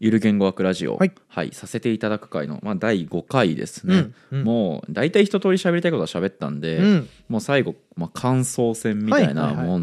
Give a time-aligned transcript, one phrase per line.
[0.00, 1.04] ゆる言語学ラジオ、は
[1.44, 1.52] い。
[1.52, 4.44] させていただく回の、まあ、第5回ですね、うんうん。
[4.44, 7.08] もう大体一通り喋りたいことは喋ったんで、うん。
[7.28, 9.78] もう最後、まあ、感想戦みたいなはいはいはい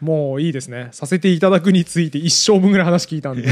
[0.00, 0.88] もういいですね。
[0.92, 3.46] させていただくについて一生分ぐらい話聞いたんで。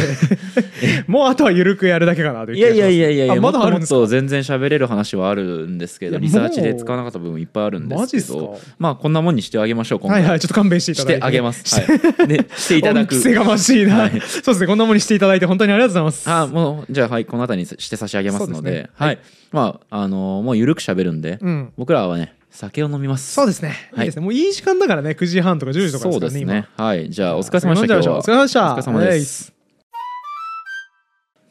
[1.07, 3.95] もうあとはゆるくやるだけかなといういやいやいやいやいやあまだあるんもっですか？
[3.97, 8.59] と全然喋れる話はあるんですけどリサーチで使わなかった部分いっぱいあるんですすけどか？
[8.79, 10.27] まあこんなもんにしてあげましょう今回は。
[10.29, 11.21] いはいちょっと勘弁していたしだいて。
[11.21, 13.15] てあげます、はい、 でしていただく。
[13.15, 14.11] せがましいな、はい。
[14.11, 16.31] そうですねこんなもんにしていただいて本当にありがとうございます。
[16.31, 18.55] あもうじゃあはいこの辺りにして差し上げますので。
[18.55, 18.89] そうですね。
[18.95, 19.19] はい、
[19.53, 21.73] まああのーもうゆるく喋るんで、うん。
[21.77, 23.33] 僕らはね酒を飲みます。
[23.33, 24.07] そうですね、はい。
[24.07, 24.25] い、いですね。
[24.25, 25.11] もういい時間だからね。
[25.11, 26.45] 9時半とか10時とかそうですね。
[26.45, 27.11] ねはい。
[27.11, 28.13] じゃあお疲れ今様でした。
[28.13, 28.73] お疲れ様でした。
[28.73, 29.53] お疲れ様です。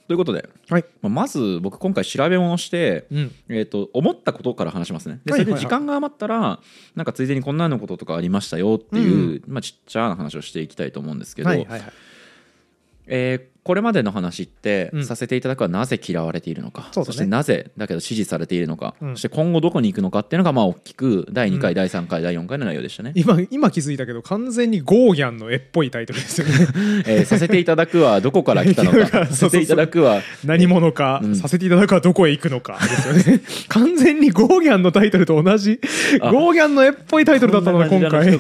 [0.08, 0.86] ということで、はい。
[1.02, 3.36] まあ、まず僕今回調べ物をして、うん。
[3.50, 5.20] えー、と思ったことから話しますね。
[5.26, 6.60] でそれで時間が余ったら
[6.96, 11.82] なんかついでにこんなのこととかありましたよっていう、まあ、ちっちゃな話をしていきたいと思うんですけど、はいはいはい。
[13.08, 15.06] えーこれまでの話って、うん。
[15.06, 16.88] させていただくはなぜ嫌われているのか。
[16.94, 19.16] そしてなぜだけど支持されているのか、うん。
[19.16, 21.76] そして今後どこに行くのかっていうのがまあ大きく第2回、うん。
[21.76, 26.54] 第3回第4回の内容でしたね、今今気づいたけど完全にゴーギャンの絵っぽいタイトルですよね。
[27.08, 29.26] えーさせていただくはどこから来たのか。
[29.28, 31.36] させていただくは何者か、うん。
[31.36, 32.78] させていただくはどこへ行くのか。
[32.82, 33.42] ですよね。
[33.68, 35.82] 完全にゴーギャンのタイトルと同じ
[36.22, 38.32] あゴーギャンの絵っぽいタイトルだったのが今回。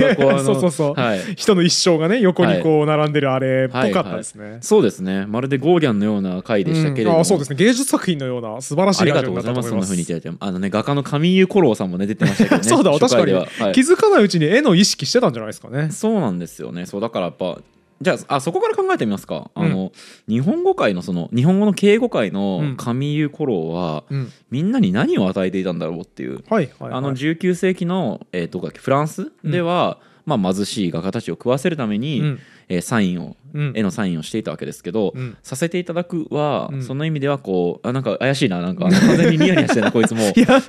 [0.41, 1.19] そうそうそう、はい。
[1.35, 7.55] 人の一生がね横にこう並んでるあれっぽかったですね、そうですねまるでゴーギャンのような回でしたけれども、うんあそうですね。
[7.55, 9.69] 芸術作品のような素晴らしありいラジオがとうございます。
[9.69, 12.63] そんな風に言ってあのね画家の上湯五郎さんもね出てましたけどね。
[12.69, 13.73] そうだ確かに、ははい。
[13.73, 15.89] 気づかないうちに絵の意識してたんじゃないですかね。
[15.91, 16.85] そうなんですよね。
[16.85, 17.59] そうだからやっぱ
[18.01, 19.91] じゃああそこから考えてみますか、あの
[20.27, 24.31] 日本語界のその日本語の敬語界の上湯五郎は、うん。
[24.51, 33.73] みんなに何を与えていたんだろうっていう、はいはい、はい、あの19世紀の、えー、とフランスでは、まあ、貧しい画家たちを食わせるために、うんえーサインをうん。
[33.75, 35.37] 絵のサインをしていたわけですけど、うん。
[35.41, 36.83] させていただくは、うん。
[36.83, 40.21] その意味ではこうあなんか怪しいななんか完全にニヤニヤしてるなこいつも。
[40.35, 40.61] いや、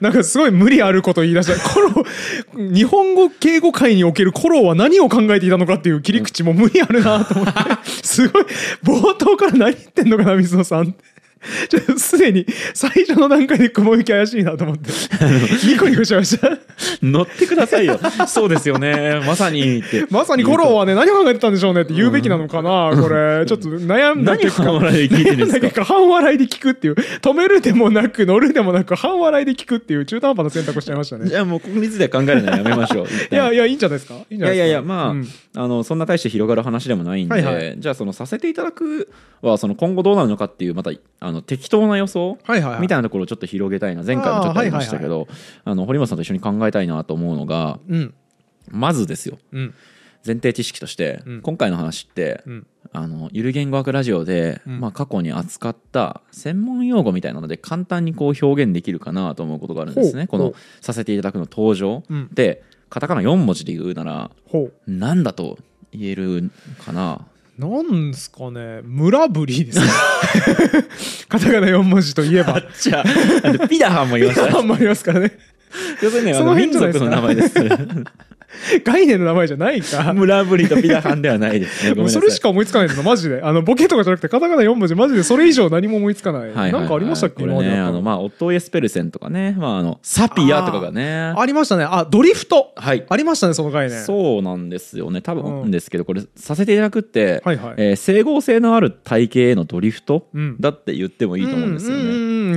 [0.00, 1.68] なんかすごい無理あること言い出した。
[1.68, 2.04] コロ、
[2.56, 7.52] 日本語敬語界におけるコロは何を考えていたのかっていう切り口も無理あるなと思って、
[8.02, 8.44] すごい、
[8.82, 10.94] 冒頭から何言ってんのかな、水野さん。
[11.68, 14.90] ちょっとすでに最初の段階で雲行き怪しいなと思って、
[15.66, 16.58] ニコニコしました。
[17.02, 17.98] 乗ってくださいよ。
[18.28, 19.20] そうですよね。
[19.26, 20.06] まさにって。
[20.10, 23.44] まさにコロはね、何を考えてたんでしょうねって言うべきなのかな、これ。
[23.46, 24.70] ちょっと悩んだ結果。
[24.72, 25.84] 笑いで聞いてるんですか？
[25.84, 26.94] 半笑いで聞くっていう。
[26.94, 31.28] 止めるでもなく乗るでもなく半笑いで聞くっていう中途半端な選択をしちゃいましたね。
[31.28, 33.06] じゃあもう国立では考えるのはやめましょう。
[33.32, 34.14] いやいやいいんじゃないですか？
[34.30, 34.56] いいんじゃないですか？
[34.56, 35.26] いやいやいやまあ、うん。
[35.56, 37.74] あのそんな大して広がる話でもないんで、はいはい。
[37.78, 39.08] じゃあそのさせていただく
[39.42, 40.90] はその今後どうなるのかっていうまた
[41.20, 42.80] あの適当な予想はいはいはい。
[42.80, 45.28] みたいなところをちょっと広げたいな前回もちょっとありましたけど
[45.64, 48.14] あの堀本さんと一緒に考えたいなと思うのがうん。
[48.70, 49.38] まずですよ。
[49.52, 49.74] うん。
[50.24, 51.42] 前提知識として、うん。
[51.42, 52.66] 今回の話って、うん。
[52.92, 54.80] あのゆる言語学ラジオで、うん。
[54.80, 60.26] まあ、過去に扱った専門用語みたいなので簡単にこう表現できるかなと思うことがあるんですね。
[60.26, 62.28] このさせていただくの登場、うん。
[62.32, 65.58] でカタカナ4文字で言うならほ何だと
[65.92, 66.50] 言える
[66.84, 67.14] かな。
[67.14, 69.86] うなんすかね村ぶりですね。
[71.28, 72.62] カタカナ4文字といえば。
[72.80, 75.38] じゃあピダハンも言いましたあんまありますからね。
[76.02, 77.54] 要するにあそのの民族の名前です
[78.84, 80.12] 概念の名前じゃないか。
[80.12, 82.08] 村ぶりとピダハンではないですね。
[82.08, 83.40] それしか思いつかないですのマジで。
[83.42, 87.44] あのボケとかじゃなくてカタカナ4文字マジでそれ以上何も思いつかない、はいなんかありましたっけ？
[87.46, 89.56] ねあのまあオットーエスペルセンとかね。
[89.58, 91.32] まああのサピアとかがね。
[91.36, 91.84] ありましたね。
[91.88, 92.72] あドリフト。
[92.76, 93.04] はい。
[93.08, 94.02] ありましたねその概念。
[94.02, 95.20] そうなんですよね。
[95.22, 95.42] 多うん。
[95.62, 97.74] 分ですけどこれさせていただくって、はいはい。
[97.76, 100.56] えー整合性のある体型へのドリフトうん。
[100.60, 102.02] だって言ってもいいと思うんですよね。
[102.02, 102.06] う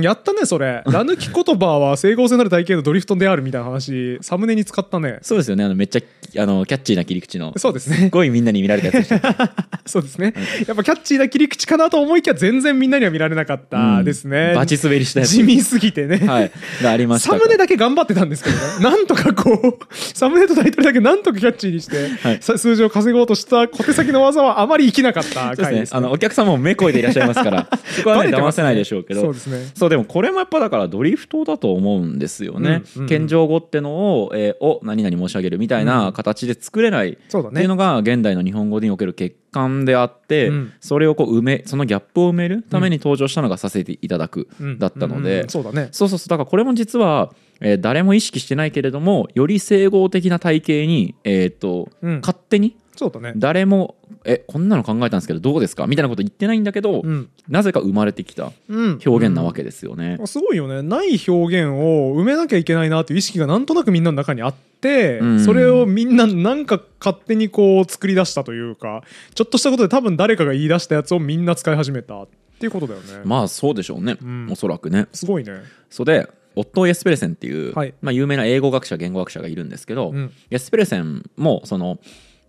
[0.02, 0.82] やったねそれ。
[0.86, 5.18] ラ抜き言葉は整合性のある体型のドリフトであるみたいな話サムネに使ったね。
[5.22, 5.64] そうですよね。
[5.64, 8.08] あのめっちゃあのキャッチーな切り口のすそうですね。
[8.10, 9.54] ごいみんなに見られたやつでした。
[9.86, 10.34] そうですね。
[10.66, 15.30] やっぱキャッチーな切り口かなと思いきや全然みんなには見られなかったですね、バチ滑りしたやつ。
[15.30, 16.52] 地味すぎてね、はい。
[16.82, 18.62] がありましたサムネだけ頑張ってたんですけどね。
[18.80, 22.38] なんとかこうサムネとタイトルだけなんとかキャッチーにして、はい。
[22.40, 25.64] さ数字を稼ごうとした小手先の技はあまり生きなかったそうですね。
[25.64, 29.20] 回ですあのお客様も目声でいらっしゃいますから そこはね騙せないでしょうけど。
[29.22, 29.72] そうですね。
[29.74, 32.82] そうでもこれもやっぱだからドリフトだと思うんですよね。
[32.96, 33.02] うんうん。
[33.02, 33.90] うん謙譲語っての
[34.22, 40.72] を、えー、を何々申し上げるみたいな形で作れないっていうのが現代の日本語における欠陥であって、うん。
[40.80, 44.78] それをこう埋めそのギャップを埋めるために登場したのがさせていただくうん。
[44.78, 45.42] だったので、うん。
[45.42, 45.48] うん。
[45.48, 45.88] そうだね。
[45.92, 46.28] そうそうそう。
[46.28, 52.20] だからこれも実は、えー誰も意識してないけれどもより整合的な体型に、えーとうん。
[52.20, 53.32] 勝手にそうだね。
[53.36, 57.28] 誰も「えこんなの考えたんですけどどうですか?」みたいなこと言ってないんだけど、うん。
[57.48, 59.00] なぜか生まれてきたうん。
[59.04, 60.18] 表現なわけですよね。
[60.26, 60.82] すごいよね。
[60.82, 65.40] ない表現を埋めなきゃいけないなっていう意識がなんとなくみんなの中にあって、うん。
[65.44, 69.02] それをみんななんか勝手にこう作り出したというか
[69.34, 72.28] ちょっとしたことで多分誰かが言い出したやつをみんな使い始めたっ
[72.60, 74.48] ていうことだよね、まあそうでしょうね、うん。
[74.52, 75.06] おそらくね。
[75.12, 75.52] すごいね。
[75.90, 77.94] それでオットー・エスペレセンっていう、はい。
[78.00, 80.32] まあ、有名な英語学者言語学者がいるんですけど、うん。
[80.50, 81.98] エスペレセンもその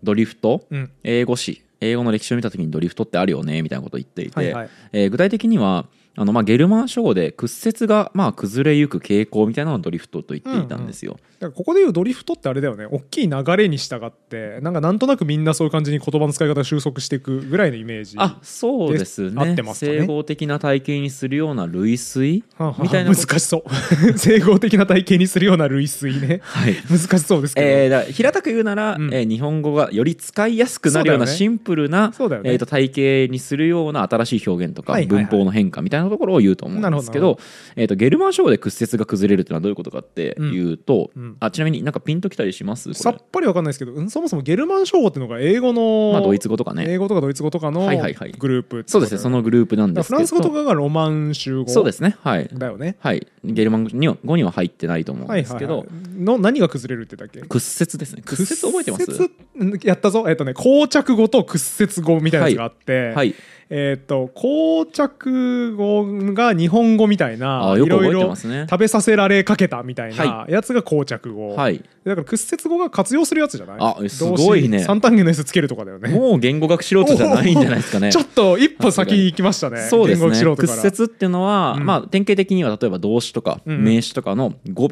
[0.02, 0.90] ドリフト、うん。
[1.02, 4.70] 英語史英語の歴史を見た時にドリフトってあるよねみたいなことを言っていて、はいはい。
[4.92, 5.86] えー具体的には
[6.16, 11.18] あのまあゲルマン諸語で屈折がまあ崩れゆく傾向みたいなのをドリフトと言っていたんですよ。
[11.38, 12.86] だからここでいうドリフトってあれだよね。
[12.86, 19.98] 大きい流れに従ってなんかなんとなくみんなそういう感じに言葉の使い方が収束していくぐらいのイメージあそうですで合っねてますかね。
[20.00, 22.82] 整合的な体系にするような類推はあはあ。
[22.82, 23.70] みたいな難しそう。
[24.18, 26.40] 整合的な体系にするような類推ね。
[26.42, 26.74] はい。
[26.88, 29.12] 難しそうですけど、えーだ平たく言うなら、うん。
[29.12, 32.52] えー日本語がより使いやすくなるようなシンプルな、そうだよね。
[32.52, 35.24] えーと体系にするような新しい表現とか、はいはいはい。
[35.26, 37.38] 文法の変化みたいなところを言うと思うんですけど。
[37.76, 41.22] えーとゲルマン諸語で屈折が崩れるっていうのはどういうことかっていうと、うん。
[41.22, 42.92] うんあちなみになんかピンときたりします？
[42.94, 46.84] さっぱりわかんないですけど、うんそもそもゲルマン称号っていうのが英語の、まあドイツ語とかね。
[46.88, 48.32] 英語とかドイツ語とかのはいはいはい。
[48.32, 50.16] グループってそうですねそのグループなんだですけど。
[50.16, 51.68] フランス語とかがロマン州語。
[51.68, 52.48] そうですねはい。
[52.52, 52.96] だよね。
[53.00, 57.40] はいゲルマンには語には入ってないと思うんはいですけど、はいはいの何が崩れるってだっけ？
[57.42, 58.22] 屈折ですね。
[58.24, 59.86] 屈折覚えてます？
[59.86, 60.24] やったぞ。
[60.28, 63.34] えっとね膠着語と屈折語みたいなやつがあって、はい。
[63.68, 71.84] えっと膠着語が日本語みたいないろいろ食べさせられかけたみたいなはやつが膠着語、はい。
[72.04, 73.76] だから屈折語が活用するやつじゃない？
[73.80, 74.80] あすごいね。
[74.80, 76.08] 三単元の S つけるとかだよね。
[76.10, 79.88] もう言語学素人じゃないんじゃないですかねちょっと一歩先行きましたね。
[79.88, 80.30] そうですね。
[80.30, 80.90] 言語学素人から。
[80.90, 81.86] 屈折っていうのは、うん。
[81.86, 84.88] まあ、典型的には例えば動詞とか名詞とかの語尾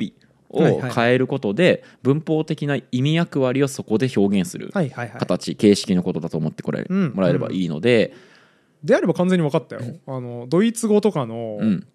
[0.50, 4.70] を変えることで文法的な意味役割をそこで表現する
[5.18, 7.12] 形、形式のことだと思ってこれ、うん。
[7.12, 8.12] もらえればいいので、
[8.84, 9.82] であれば完全に分かったよ。
[10.06, 11.86] あのドイツ語とかのうん。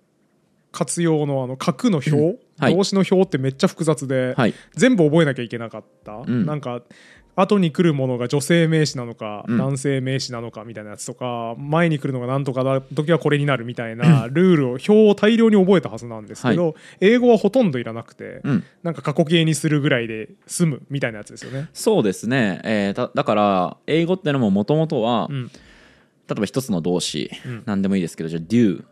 [0.72, 2.76] 活用のあの角の表、はい。
[2.76, 4.54] 動詞の表ってめっちゃ複雑で、はい。
[4.76, 6.46] 全部覚えなきゃいけなかった、ん。
[6.46, 6.82] なんか
[7.36, 9.58] 後に来るものが女性名詞なのか、うん。
[9.58, 21.70] 男性名詞なのかみたいなやつとか前に来るのが何とかだ時はこれになるみたいなルールを表を大量に覚えたはずなんですけど、英語はほとんどいらなくて、うん、なんか過去形にするぐらいで済むみたいなやつですよね。
[21.74, 25.52] そうですね、えーだだから英語ってのももともとは、うん
[26.30, 27.64] 例えば一つの動詞、うん。
[27.66, 28.84] 何でもいいですけどじゃあ do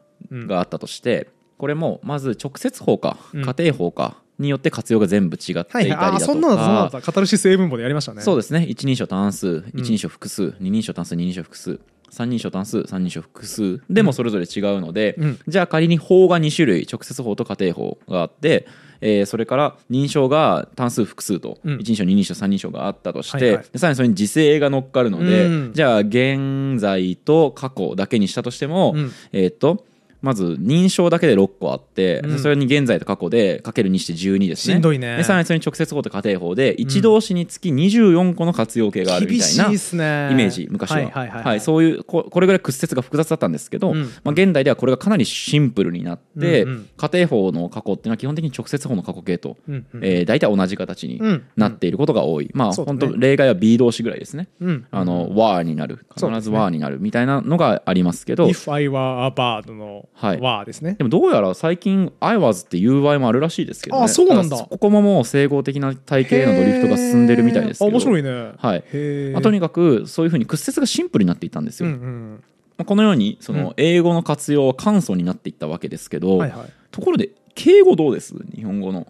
[0.48, 3.42] があったとして、これもまず直接法かうん。
[3.44, 8.22] 仮定法かによって活用が全部違っていたはいはい、ありだとか、そんなのそんなのカタルシス英文法でやりましたね。
[8.22, 8.66] そうですね。
[8.68, 11.80] 一人称単数一人称複数、二人称単数二人称複数
[12.10, 15.40] 三人称単数三人称複数でもそれぞれ違うので、うん。
[15.48, 18.68] じゃあ仮に法が2種類直接法と仮定法があって、
[19.02, 21.80] えーそれから認証が単数複数と、うん。
[21.80, 23.66] 一人称二人称三人称があったとして、はいはい。
[23.72, 25.74] でさらにそれに時制が乗っかるので、うん。
[25.74, 29.12] じゃあ現在と過去だけにしたとしても、うん。
[29.32, 29.86] えーっと
[30.28, 32.40] まず認証だけで6個あって、うん。
[32.40, 34.76] それに現在と過去でかける2して12ですね。
[34.76, 35.16] しんどいね。
[35.16, 39.70] でさらにそれに直接法と仮定法で一動詞につき24個の活用形があるみたいなイ
[40.36, 41.62] メージ昔は,、はいはいはいはい。
[41.62, 44.02] そういうここれぐらい屈折が複雑だったんですけど、うん。
[44.02, 46.90] まあ、現代ではこれがかなりシンプルになって、うんうん。
[46.98, 52.76] 仮定法の過去っていうのは基本的に直接法の過去形と、うんうんえー大体同じ形にうんなっていることが多い、まあね。
[52.76, 54.86] 本当例外は B 動詞ぐらいですね、うん。
[54.92, 56.06] あの、和になる。
[56.16, 60.96] 必ず和になるみたいなのがありますけど、If I were a bird のはですね。
[60.98, 64.58] でもどうやら最近 I was っていう場合もあるらしいですけど、ね、あそうなんだ。
[64.58, 67.92] ここももう整合的な体系へのドリフトが進んでるみたいですけど。
[67.92, 68.54] 面白いね。
[68.58, 68.84] はい。
[68.94, 72.44] へまあとににかくそういうふうに屈折がシンプルになっていったんですうんよ、うん。
[72.78, 73.60] まあこのようにそうん。
[73.60, 76.70] の英語の活用は簡素になっていったわけですけど、はいはい。
[76.92, 78.36] ところで敬語どうです？
[78.56, 79.08] 日本語の。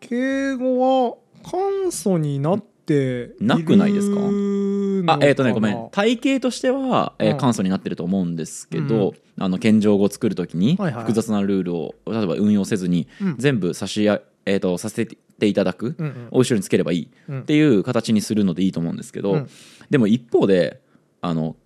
[0.00, 4.20] 敬語は簡素になっているなくないですか？
[4.20, 5.88] のあえっ、とねごめなん。
[5.90, 7.38] 体系としては、えーうん。
[7.38, 8.88] 簡素になってると思うんですけうん。
[8.88, 13.34] ど、あの謙譲語を作るときに複雑なルールを例えば運用せずにうん。
[13.38, 16.28] 全部差しあ、えー、とさせていただく、うんうん。
[16.32, 17.40] を後ろにつければいいうん。
[17.40, 19.48] っていう形にするのでいいと思うんですけど、うん。
[19.90, 20.80] でも一方で
[21.20, 21.56] あの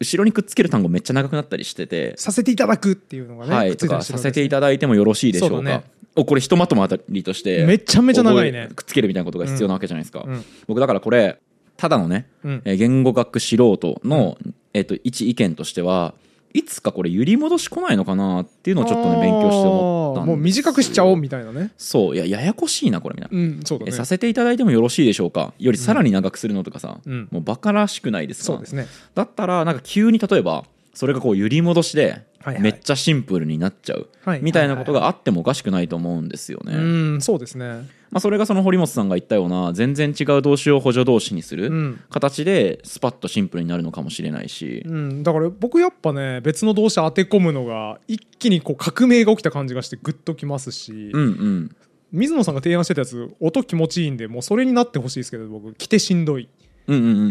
[0.00, 5.62] 後ろにくっつける単語めっちゃ長くなったりしてて、させていただくっていうのがね、はい、とかさせていだただいてもよろしいでしょうか？
[5.62, 5.84] ね
[6.16, 8.68] おこれひとまとまあたりとしてめちゃめちゃ長いね。
[8.74, 10.44] くっつけるみたいなことが必要なわけじゃないですか、うん。
[10.66, 11.40] 僕だからこれ
[11.76, 12.62] ただのね、うん。
[12.64, 14.38] えー言語学素人の、
[14.72, 16.14] えー、と一意見としては
[16.52, 21.72] いつかこれ揺り戻し来ないのかなっていうのをちょっとね勉強して思ったもう短くしちゃおうみたいなね。
[21.76, 22.14] そう。
[22.14, 23.90] いやややこしいなこれみたいな、うんそうだね。
[23.92, 25.52] えさせていただいてもよろしいでしょうか？
[25.58, 27.28] よりさらに長くするのとかさ、うん。
[27.32, 28.44] もうバカらしくないですか？
[28.44, 28.86] そうですね。
[29.16, 32.62] だったらなんか急に例えばそれがこう揺り戻しではいはい。
[32.62, 34.08] めっちゃシンプルになっちゃう。
[34.24, 34.40] はい。
[34.42, 36.74] みたいなことがあってもおかしくないと思うんですよね。
[36.74, 36.78] う
[37.16, 37.88] んそうですね。
[38.10, 42.00] まあ、それがその堀本さんが言ったような全然違う動詞を補助動詞にするうん。
[42.10, 51.76] 形でスパッとシンプルになるのかもしれないし、うん、だから僕やっぱね別の動詞当て込むのが一気にこう革命が起きた感じがしてグッときますし、うんうん。
[52.12, 56.48] 水野さんが提案してたやつ音気持ちいいんでもうそれになってほしいですけど僕来てしんどい
[56.86, 57.30] うんうんうんうん。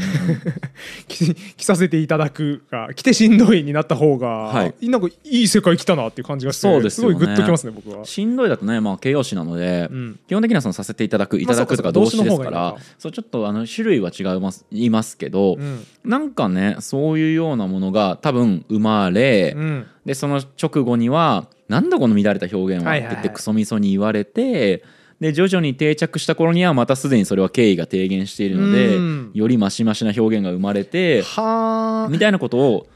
[1.08, 4.90] 着着させていただくが来てしんどいになった方が、はい。
[4.90, 7.16] なんかいい世界来たなっていう感じがしてそうですよね。
[7.16, 8.06] ごいグッときますね僕は。
[8.06, 10.20] しんどいだとね、まあ、形容詞なので、うん。
[10.28, 15.86] 基本的にはそのさせていただくいまあただくとか動詞ですからそうちょっとあの種類は違います言いますけど、うん。
[16.04, 19.86] なんかねそういうようなものが多分生まれ、うん。
[20.06, 24.84] でその直後には「なんだこの乱れた表現は」って言ってクソみそに言われて
[25.20, 29.32] で徐々に定着した頃にはまたすでにそれは敬意が低減しているのでうん。
[29.34, 32.10] よりマシマシな表現が生まれてはあ。
[32.10, 32.88] みたいなことを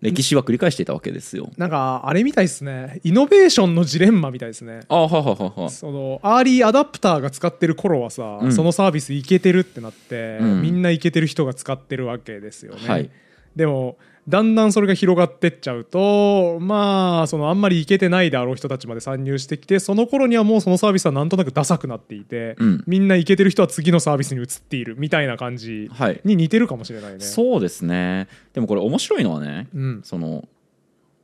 [0.00, 1.50] 歴史は繰り返していたわけですよ。
[1.56, 3.00] なんかあれみたいですね。
[3.02, 4.80] イノベーションのジレンマみたいですね。
[4.88, 5.68] あはははは。
[5.68, 8.52] そのアーリーアダプターが使ってる頃はさ、うん。
[8.52, 10.62] そのサービスいけてるってなって、うん。
[10.62, 13.10] みんないけてる人が使ってるわけですよね、はい。
[13.56, 13.96] でも
[14.28, 22.84] だんだんそれが広がってっちゃうとまあそのあんまりいけてないであろう人たちまで参入してきてその頃にはもうそのサービスはなんとなくダサくなっていて、うん。
[22.86, 26.20] みんないけてる人は次のサービスに移っているみたいな感じはい。
[26.24, 27.20] に似てるかもしれないね。
[27.20, 28.28] そうですね。
[28.54, 30.00] でもこれ面白いのはねうん。
[30.04, 30.48] その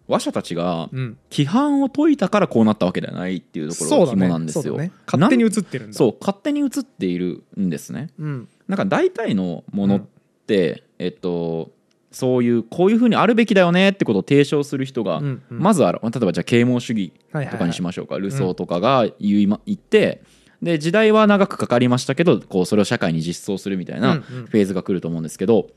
[0.08, 4.62] 話者たちがうん、規範を解いたからこうなったわけではないっていうところが肝なんですよ。
[4.62, 4.92] そうだね。
[5.06, 5.96] 勝手に移ってるんだ。
[5.96, 8.10] そう勝手に移っているんですね。
[8.18, 8.48] うん。
[8.68, 10.00] なんか大体のものっ
[10.46, 11.70] て、えっと
[12.10, 15.58] そういうこういうふうにあるべきだよねってことを提唱する人が、うんうん。
[15.58, 16.00] まずある。
[16.02, 17.52] 例えばじゃあ啓蒙主義はいはいはい。
[17.52, 20.22] とかにしましょうか、ルソーとかが言いま言って
[20.60, 24.46] で時代は長くかかりましたけどこうそれを社会に実装するみたいなうんうん。
[24.46, 25.68] フェーズが来ると思うんですけど、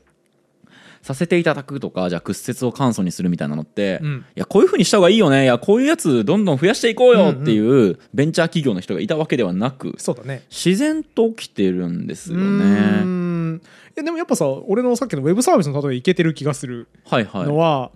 [1.04, 4.24] させていただくとかじゃあ屈折を簡素にするみたいなのって、いうん。
[4.34, 5.44] やこういうふうにした方がいいよね。
[5.44, 10.44] いやこういうやつどんどん増やしていこうよっていうベンチャー企業の人がいたわけではなくそうだね。
[10.50, 13.02] 自然と起きてるんですよね。
[13.04, 13.60] ん。
[13.60, 13.60] い
[13.96, 17.46] やでもやっぱさ俺のさっきのウェブサービスの例えいけてる気がするはいはい。
[17.46, 17.90] のは、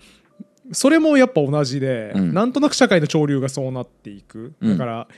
[0.72, 2.34] それもやっぱ同じで、うん。
[2.34, 4.52] なんとなく社会の潮流がそうなっていく。
[4.60, 4.72] うん。
[4.72, 5.08] だから、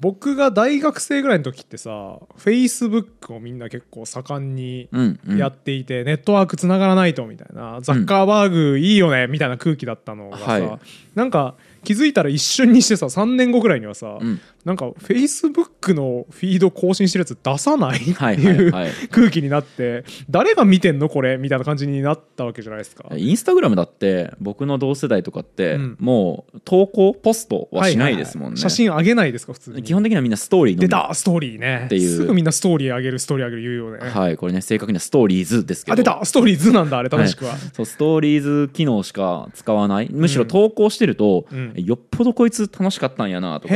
[0.00, 5.38] 僕が大学生ぐらいの時ってさフェイスブックをみんな結構盛んにうんうん。
[5.38, 10.78] やっていて、ネットワークつながらないとみたいなザッカーバーグいいよねみたいな空気だったのがさ、はい。
[11.14, 23.04] なんか気づいたら一瞬にしてさ3年後ぐらいにはさ、うんなんかフェイスブックのフィード更新してるやつ出さないってはいいうはいはい 空気になって誰が見てんのこれみたいな感じになったわけじゃないですか。
[23.16, 25.96] インスタグラムだって僕の同世代とかって、うん。
[26.00, 29.84] もう投稿ポストはしないですもんね、ははは写真上げないですか普通に。
[29.84, 30.88] 基本的にはみんなストーリーのみ。
[30.88, 31.82] 出たストーリーね。
[31.86, 32.08] っていう。
[32.08, 35.92] すぐみんなストーリー上げるストーリー上げる言うよね、はいこれね正確にはストーリーズですけど。
[35.92, 40.08] あ出たストーリーズなんだあれ正しくは、そうストーリーズ機能しか使わない。
[40.10, 43.74] むしろ投稿してると、うんよっぽどこいつ楽しかったんやなとか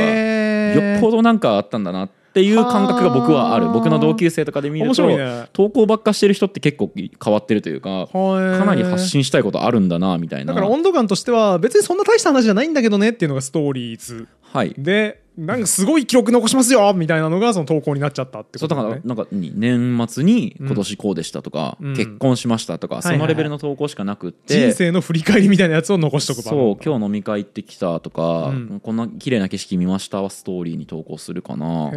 [0.81, 3.65] よっぽどなんかあったんだなっていう感覚が僕はある。
[3.65, 3.73] はあ。
[3.73, 5.47] 僕の同級生とかで見る面と、白いね。
[5.51, 10.53] 投稿ばっかしてる人って結構変わってるというかかかなり発信したいことあるんだなみたいな。
[10.53, 14.73] だから温度感としては別にそんな大した話じゃないんだけどねっていうのがストーリーズはい。
[14.77, 21.95] でなんかすごい記録残しますよみたいなのがその投稿になっちゃったってそうだからなんかに年末に今年こうでしたとか、うん。
[21.95, 28.79] 結婚しましたとか、はいはいそのレベルの投稿しかなくって人生の振り返りみたいなやつを残しとく場そう今日飲み会行ってきたとか、うん。
[28.81, 31.91] こんな綺麗な景色見ましたはストーリーに投稿するかな。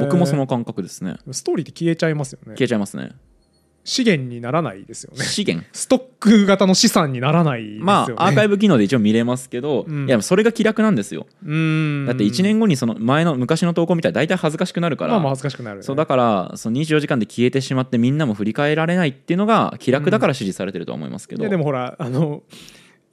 [0.00, 1.16] 僕もその感覚ですね。
[1.30, 2.54] ストーリーって消えちゃいますよね。
[2.54, 3.12] 消えちゃいますね
[3.84, 5.24] 資源にならないですよね。
[5.24, 5.68] 資源？
[5.72, 7.84] ストック型の資産にならないですよね。
[7.84, 10.06] まあアーカイブ機能で一応見れますけど、うん。
[10.08, 11.22] いやそれが気楽なんですよ。
[11.22, 11.50] だって
[12.24, 22.42] 1年後にその前の昔の投稿見たら大体恥ずかしくなるから、まあまあ恥ずかしくなる、ね、そうだからその24時間で消えてしまってみんなも振り返られないっていうのが気楽だから支持されてるとは思いますけど、いやでもほらあの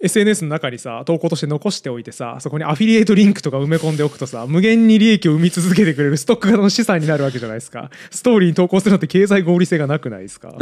[0.02, 7.90] SNS の中にさ投稿として残しておいてさそこにアフィリエイトリンクとか埋め込んでおくとさ無限に利益を生み続けてくれるストック型の資産になるわけじゃないですか。
[8.10, 10.54] ストーリーに投稿するのって経済合理性がなくないですか？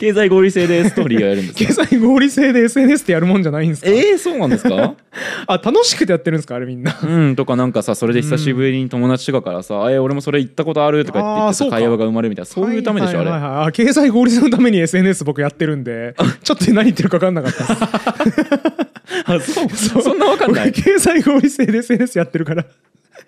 [0.00, 3.88] 経済合理性でストーリーをやるんです経か済合理性で SNS ってやるもんじゃないんですか？
[3.90, 4.94] えー、そうなんですか？
[5.46, 6.98] あ楽しくてやってるんですかあれみんな。
[7.02, 13.68] うんとかなんかさそれで久しぶりに友達とかからさ「え俺もそれ行ったことある」とか言って会話が生まれるみたいなそういうためでしょあれ、はいはいはいはい。
[13.68, 18.40] あ経済合理性のために SNS 僕やってるんで ちょっと何言ってるか分かんなかったです。
[19.24, 20.02] あそう。
[20.02, 20.70] そんなわかんない。
[20.70, 22.64] 僕経済合理性で SNS やってるから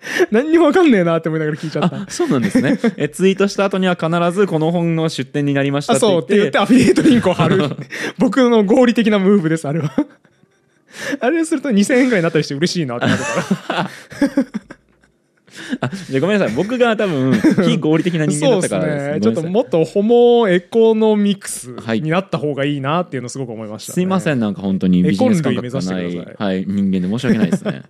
[0.31, 1.95] 何にも分かんねえなって思いながら聞いちゃった。
[1.95, 2.79] あそうなんですね。
[2.97, 7.63] えツイートした後には必ずこの本の出展になりましたあって言っそうってて言ってアフィリエイトリンクを貼る。
[8.17, 9.91] 僕の合理的なムーブですあれは。
[11.19, 13.89] あれすると2000円ぐらいになったりして嬉しいなってなるから。
[15.81, 16.55] あじゃあごめんなさい。
[16.55, 17.33] 僕が多分
[17.65, 22.01] 非合理的な人間だったからちょっともっとホモエコノミクスはい。
[22.01, 23.93] になった方がいいなっていうのをすごく思いました、ね。
[23.93, 24.39] すいません。
[24.39, 26.17] なんか本当にビジネス感覚がない。
[26.37, 27.83] はい、人間で申し訳ないですね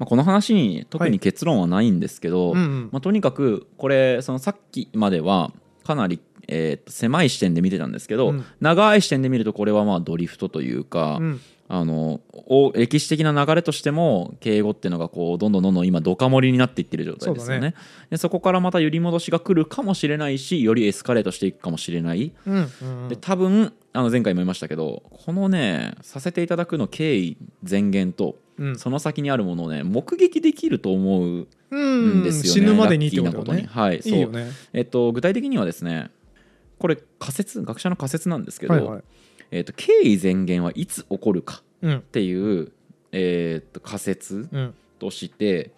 [0.00, 2.88] まあ、この話に特に結論はないんですけど、うんうん。
[2.90, 5.52] まあ、とにかくこれそのさっきまでは
[5.84, 8.44] かなり、えーと狭い視点で見てたんですけど、うん。
[8.60, 11.40] 長い視点で見るとこれはまあドリフトというか、うん。
[11.72, 17.68] あのお歴史的な流れとしても敬語っていうのがこうどんどんどんどん今ドカ盛りになっていってる状態ですよね。
[17.68, 17.76] そうだ
[18.10, 23.08] でそこからまた揺り戻しが来るかもしれないしよりエスカレートしていくかもしれない、うんうん。
[23.08, 27.36] で多分あの前回も言いましたけどこのねさせていただくの経緯
[27.68, 28.78] 前言とうん。
[28.78, 33.68] その先にあるものをね目撃できると思ううんんですよね、死ぬまでにってことラッキーなねに。
[33.68, 34.12] はいそう。
[34.12, 34.50] いいよね。
[34.72, 36.10] えっと、具体的にはですね
[36.78, 39.02] これ仮説学者の仮説なんですけど、はいはい。
[39.50, 41.96] えっと、経緯前言はいつ起こるかうん。
[41.96, 42.70] っていう、
[43.12, 44.74] えっと仮説うん。
[44.98, 45.70] として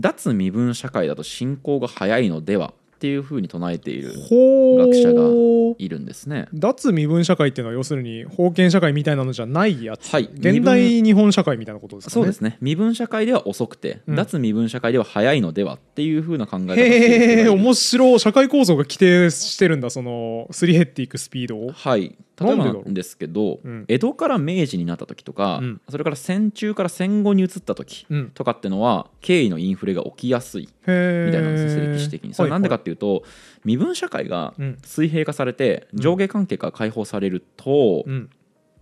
[0.00, 6.46] 脱身分社会だと進行が早いのではっていうふうに唱えている学者がいるんですね。
[6.54, 10.30] 脱身分社会っていうのは要するに封建社会みたいなのじゃないやつ、はい。
[10.32, 12.12] 現代日本社会みたいなことですかね。
[12.12, 12.58] そうですね。
[12.60, 14.14] 身分社会では遅くて、うん。
[14.14, 18.20] 脱身分社会では早いのではっていうふうな考え方へえる面白い。
[18.20, 21.72] 社会構造が規定してるんだそのすり減っていくスピードを。
[21.72, 23.84] はい例えばなんでだろうなんですけど、うん。
[23.88, 25.80] 江戸から明治になった時とか、うん。
[25.88, 28.30] それから戦中から戦後に移った時うん。
[28.30, 30.96] とかってのは経緯のインフレが起きやすいみたい
[31.32, 32.34] なんですよ歴史的に。
[32.34, 33.24] それなんでかっていうと、
[33.64, 34.78] 身分社会がうん。
[34.84, 38.30] 水平化されて上下関係が解放されると、うん。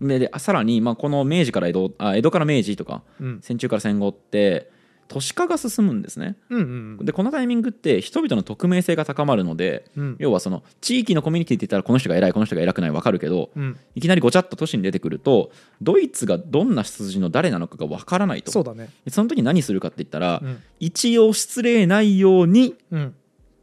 [0.01, 3.39] ででさらに、まあ、この明治から江戸あ江戸から明治とかうん。
[3.43, 4.71] 戦中から戦後って
[5.11, 6.37] 都市化が進むんですね。
[6.51, 6.61] うん
[6.99, 10.17] うんでこのタイミングって人々の匿名性が高まるのでうん。
[10.21, 13.77] 要はその地域のコミュニティって言ったらこの人が偉いこの人が偉くない分かるけどうん。
[13.97, 15.51] いきなりごちゃっと都市に出てくると
[15.83, 18.53] ドイツがどんな筋の誰なのかが分からないと。
[18.53, 18.89] そうだね。
[19.05, 20.63] でその時何するかって言ったら、うん。
[20.79, 23.15] 一応失礼ないようにうん。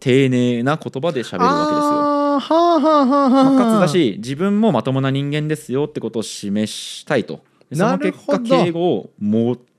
[0.01, 2.07] 丁寧な言葉で喋るわけですよ。
[2.39, 7.41] はあはあはあはあまあかつだし自分もまともな人間ですよってことを示したいと。
[7.69, 9.09] でその結果敬語を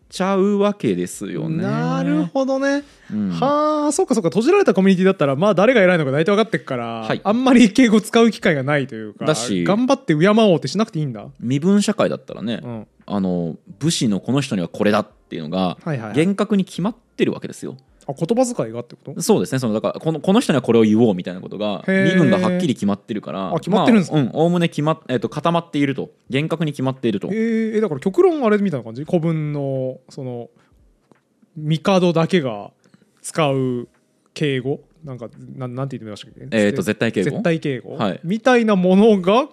[0.08, 1.62] ちゃうわけですよね。
[1.62, 3.30] なるほどね、うん。
[3.30, 7.20] はあそうかそうか閉じられたコミュニティだったらまあ誰が偉いのか大体分かってっから、はい。
[7.22, 16.14] あんまり敬語使う機会がないというかだし頑張って敬おうってしなくていいんだ、身分社会だったらね、うん、あの武士のこの人にはこれだっていうのがはいはいはい。
[16.14, 17.76] 厳格に決まってるわけですよ。
[18.08, 19.20] あ言葉遣いがってこと？
[19.20, 19.58] そうですね。
[19.58, 24.16] そのだからこのこの人にはこれを言おうみたいなことが身分がはっきり決まってるからあ決まってるんですか？
[24.16, 26.10] まあうんおおむね決まっ、えっと固まっていると。
[26.30, 27.28] 厳格に決まっていると。
[27.28, 27.76] えー。
[27.76, 29.04] えだから極論あれみたいな感じ？
[29.04, 30.48] 古文のその
[31.56, 32.70] 帝だけが
[33.20, 33.88] 使う
[34.32, 34.80] 敬語？
[35.04, 36.40] なんかなんなんて言ってましたっけ？
[36.50, 37.30] えーと絶対敬語？
[37.30, 38.20] 絶対敬語、はい。
[38.24, 39.48] みたいなものが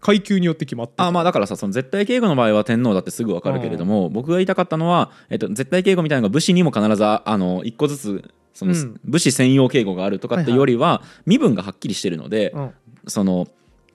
[0.00, 1.04] 階級によって決まってる。
[1.04, 9.00] あまあだからさその絶対敬語の場合は天皇だってすぐ分かるけれども僕が言いたかったのは、えっと、絶対敬語みたいなのが武士にも必ずああの一個ずつその、うん。
[9.04, 12.74] 武士専用敬語があるとかっていうよりは、身分がはっきりしてるので、うん。
[13.06, 13.46] その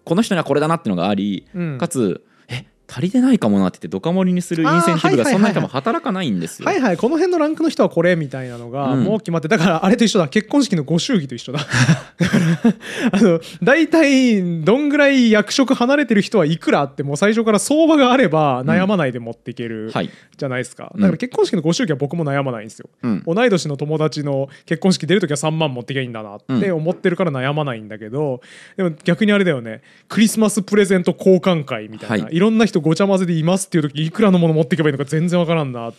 [0.06, 1.78] この人にはこれだなっていうのがあり、うん。
[1.78, 6.66] かつえ足りてないかもなって言ってドカ盛りにするインセンティブがそんなに多分働かないんですよ。
[6.66, 9.04] はいはいこの辺のランクの人はこれみたいなのがうん。
[9.04, 10.30] もう決まって、だからあれと一緒だ。
[10.30, 11.60] 結婚式のご祝儀と一緒だ
[13.12, 20.10] あの大体どんぐらい役職離れてる人はいくらあってもう最初から相場があれば悩まないで持っていける、はい。
[20.38, 20.92] じゃないですか。
[20.94, 21.02] うん。
[21.02, 23.24] だから結婚式のご祝儀は僕も悩まないんですよ、うん。
[23.26, 28.42] 同い年の友達の結婚式出るときは3万持ってきゃいいんだなって思ってるから悩まないんだけど、
[28.78, 29.82] でも逆にあれだよね。
[30.08, 32.36] クリスマスプレゼント交換会みたいな、はい。
[32.36, 35.92] い、ろんな人ごちゃ混ぜでいますっていう時いくらのもの持っていけばいいのか全然わからんな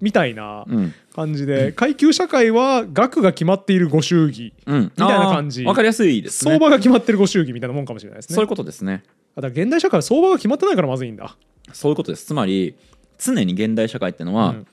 [0.00, 0.94] みたいなうん。
[1.14, 5.64] 感じで、階級社会は額が決まっているご祝儀うん、みたいな感じ。
[5.64, 6.52] 分かりやすいですね。
[6.52, 8.34] 相場が決まってるご祝儀みたいなもんかもしれないですね。
[8.36, 9.02] そういうことですね。
[9.34, 11.36] あだから現代社会は相場が決まってないからまずいんだ。
[11.72, 12.26] そういうことです。
[12.26, 12.76] つまり
[13.18, 14.56] 常に現代社会っていうのは、うん。
[14.60, 14.64] え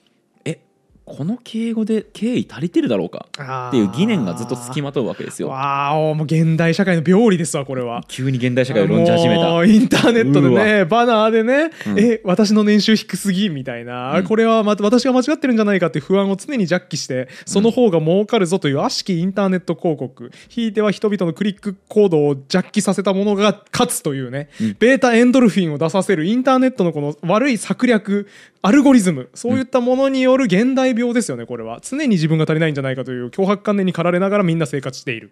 [1.05, 3.27] この敬語で敬意足りてるだろうか
[3.67, 5.49] っていう疑念がずっとつきまとうわけですよ。
[5.49, 8.03] わあもう現代社会の病理ですわこれは。
[8.07, 9.63] 急に現代社会を論じ始めた。
[9.65, 11.99] インターネットでうねバナーでね、うん。
[11.99, 14.23] え私の年収低すぎみたいな、うん。
[14.23, 20.31] これはま私が間違ってるんじゃないかって不安を常にジャッキしてその方が儲かるぞという悪しきインターネット広告。
[20.49, 24.75] ひいては人々のクリック行動をジャッキさせたものが勝つというね、うん。
[24.79, 28.27] ベータエンドルフィンを出させるインターネットのこの悪い策略
[28.65, 31.79] アルゴリズムそういったものによる現代病ですよねこれは。
[31.81, 35.31] 常に自分が足りないんじゃないかという脅迫観念に駆られながらみんな生活している。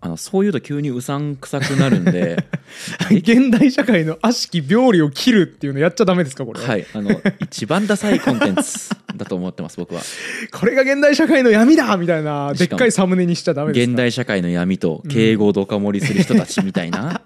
[0.00, 2.44] あのそういうと急にうさんくさくなるんで。
[3.10, 10.02] 現代社会の悪しき病理を切るっていうのやっちゃダメですかこれは、はいあの一番ダサいコンテンツだと思ってます僕は。
[10.52, 13.90] これが現代社会の闇だみたいなでっかいサムネにしちゃダメですか。
[13.90, 17.22] 現代社会の闇と敬語をドカ盛りする人たちみたいな、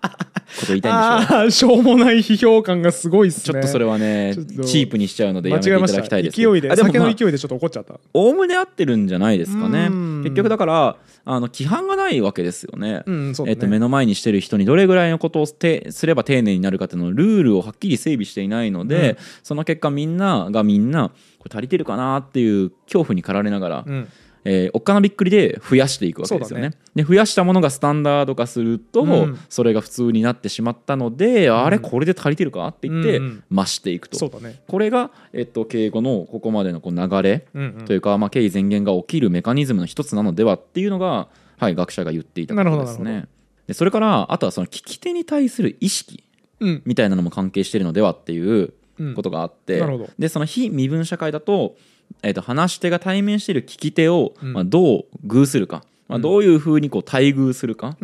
[0.57, 3.43] こと言いたいんでしょああしょうもない批評感がすごいっすね。
[3.45, 4.35] ちょっとそれはね
[4.65, 7.99] チープにしちゃうのでやめていただきたいです勢いでまあ、の勢いでちょっと怒っちゃった。
[8.15, 9.87] おおむね合ってるんじゃないですかね。
[9.87, 10.23] うん。
[10.25, 13.35] 結局だからあの規範がないわけですよね、うんね。
[13.47, 19.17] えっと目の前にしてる人にどれぐらいのことをてすれば丁寧になるかっていうのをルールをはっきり整備していないので、うん。
[19.43, 24.09] その結果みんながみんなこれ足りてるかなっていう恐怖に駆られながら、うん
[24.45, 26.73] えーおっかなびっくりで増やしていくわけですよね。
[26.95, 29.39] で増やしたものがスタンダード化すると、うん。
[29.49, 33.57] それが普通になってしまったので、あれこれで足りてるかって言ってうんうん。
[33.57, 34.41] 増していくと。
[34.41, 34.63] ね。
[34.67, 37.85] これが、えっと、敬語のここまでのこう流れうんうん。
[37.85, 43.27] というか、まあ、敬意前言が起きるメカニズムの一つなのではっていうのが、はい、学者が言っていたことですね。
[43.67, 46.25] でそれからあとはその聞き手に対する意識
[46.61, 46.83] うん。
[46.85, 49.15] みたいなのも関係しているのではっていううん。
[49.15, 49.81] ことがあって、
[50.19, 51.77] でその非身分社会だと,、
[52.23, 54.53] えー、と話し手が対面している聞き手を、うん。
[54.53, 56.23] まあ、どう遇するか、まあ、うん。
[56.23, 57.97] どういうふうにこう待遇するか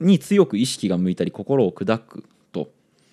[0.00, 2.22] に強く意識が向いたり心を砕く。
[2.22, 2.28] と、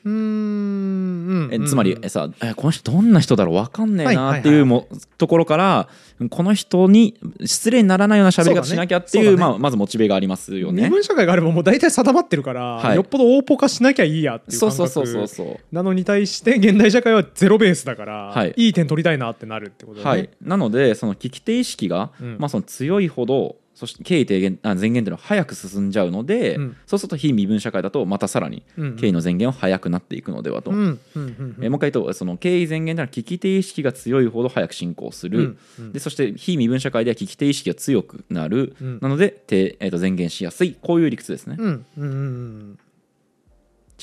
[0.05, 4.87] うーんえつまりえさえこの人どんな人だろう分かんねえなってはいうも
[5.17, 5.87] ところから
[6.29, 9.51] この人に失礼にならないような喋り方しなきゃっていうそうだね。
[9.51, 10.83] まあ、まずモチベがありますよね。
[10.83, 12.95] 身分社会があればもう大体定まってるから、はい。
[12.95, 18.53] よっぽど大ポカしなきゃいいやっていうそう感覚そうそうそうそうなのに対して現代社会はゼロベースだから、はい。
[18.55, 20.09] い、い点取りたいなってなるってことだね。
[20.09, 22.37] はい、なのでその聞き手意識が、うん。
[22.39, 26.77] まあ、その強いほどそして敬意低減あ前言っていうのは早く進んじゃうので、うん。
[26.85, 35.93] そうすると非身分社会だとまたさらにうん敬意の前言は早くなっていくのではと、うんうんうんえーもう一回言うとその敬意前言というのは聞き手意識が強いほど早く進行する、うんうん。
[35.93, 38.99] でそして非身分社会では聞き手意識が強くなる、うん。
[39.01, 40.77] なのでて、えー、と前言しやすい。
[40.81, 42.79] こういう理屈ですね、うんうんうん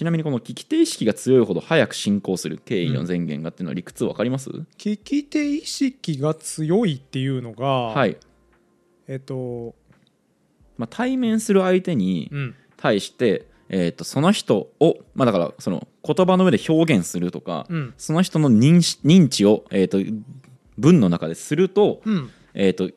[0.01, 8.17] ちなみにこの聞き手意識が強いほど早く進行する敬意の前言がっていうのは理屈分かります、聞き手意識が強いっていうのが、はい、
[9.11, 9.75] えっと、
[10.79, 12.55] まあ、対面する相手に、うん。
[12.77, 17.95] 対して、えー、とその人を、まあ、だからその言葉の上で表現するとか、うん。
[17.99, 19.99] その人の認知を、えー、と
[20.79, 22.31] 文の中ですると,、うん。
[22.55, 22.91] えー、と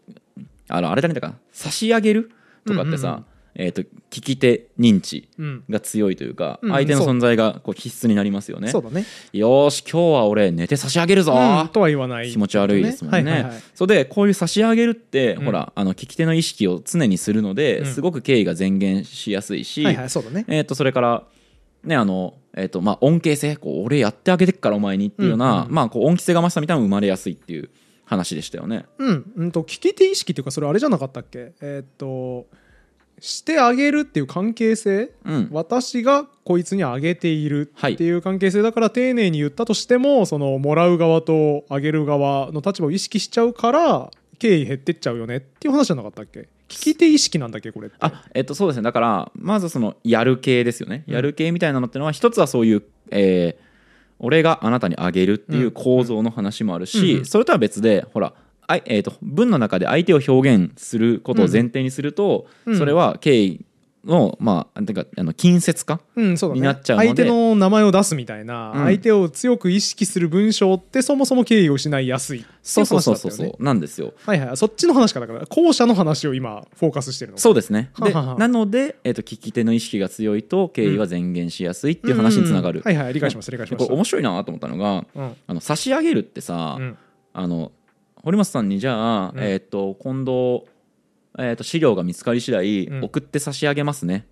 [0.70, 2.32] あのあれだねだから差し上げる
[2.66, 5.64] とかってさ、うんうんうんえー、と聞き手認知うん。
[5.70, 8.70] が強いというか、うん相手の存在がこう必須になりますよね。
[8.70, 12.32] そうだね、よーし今日は俺寝て差し上げるぞ、うんとは言わない。
[12.32, 13.32] 気持ち悪いですもんね。
[13.32, 13.62] はいはいはい。
[13.76, 15.46] それでこういう差し上げるって、うん。
[15.46, 17.86] ほらあの聞き手の意識を常にするので、うん。
[17.86, 20.46] すごく敬意が前言しやすいし、はいはいそうだね。
[20.48, 21.24] えー、とそれから、
[21.84, 27.70] ねあのえーとまあ、恩恵性こう俺やってあげてっからお前にっていうような、うんうんまあ、こう恩着せがましさみたいなのが生まれやすいっていう
[28.06, 28.86] 話でしたよね。
[29.00, 31.54] うん、うんと聞き手意識っていうかそれあれじゃなかったっけ？
[31.62, 32.46] えーっと
[33.26, 37.94] してあげるっていう関係性うん、私がこいつにあげているはい。
[37.94, 46.42] っていう関係性だから丁寧に言ったとしてもそのもらう側とあげる側の立場を意識しちゃうから敬意減ってっちゃうよねっていう話じゃなかったっけ？
[46.42, 47.96] 聞き手意識なんだっけこれって。
[48.02, 48.84] あえっとそうですね。
[48.84, 51.14] だからまずそのやる系ですよね、うん。
[51.14, 53.64] やる系みたいなのってのは一つはそういう、えー
[54.20, 57.20] 俺があなたにあげるっていう構造の話もあるし、うん。
[57.20, 57.26] うん。
[57.26, 58.34] それとは別でほら
[58.68, 62.78] あいえー、と文の中で相手を表現することを前提にすると、うん。
[62.78, 63.66] それは敬意
[64.06, 66.60] のまあてかあの近接化うんそうだね。
[66.60, 67.08] になっちゃうので。
[67.10, 68.84] 相手の名前を出すみたいな、うん。
[68.84, 74.14] 相手を強く意識する文章ってそもそも敬意を失いやすいっていそうそうそうそうなんですよ。
[74.26, 74.58] はいはい。
[74.58, 77.38] そっちの話かだから後者の話を今フォーカスしてるの。
[77.38, 77.92] そうですね。
[78.00, 83.14] でなので、えー、と聞き手の意識が強いと敬意は前言しやすいっていう話につながる、うんはいはい。
[83.14, 85.36] 理解しました理解しましたこれ面白いなと思ったのがうん。
[85.48, 86.98] あの差し上げるってさ、うん。
[87.34, 87.72] あの
[88.24, 89.40] 堀本さんにじゃあ、うん。
[89.44, 90.66] えっ、と今度、
[91.38, 93.04] えー、と資料が見つかり次第、うん。
[93.04, 94.26] 送って差し上げますね。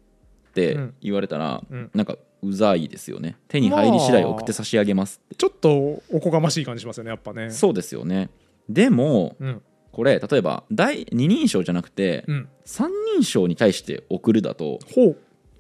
[0.50, 0.94] ってうん。
[1.02, 1.92] 言われたら、うん。
[1.94, 3.36] なんかうざいですよね。
[3.50, 7.52] 手に入り次第送って差し上げますって、ちょっとおこがましい感じしますよねやっぱね。
[7.52, 8.30] そうですよね。
[8.70, 9.62] でもうん。
[9.92, 12.50] これ例えば第二人称じゃなくて、うん。
[12.64, 14.80] 三人称に対して送るだと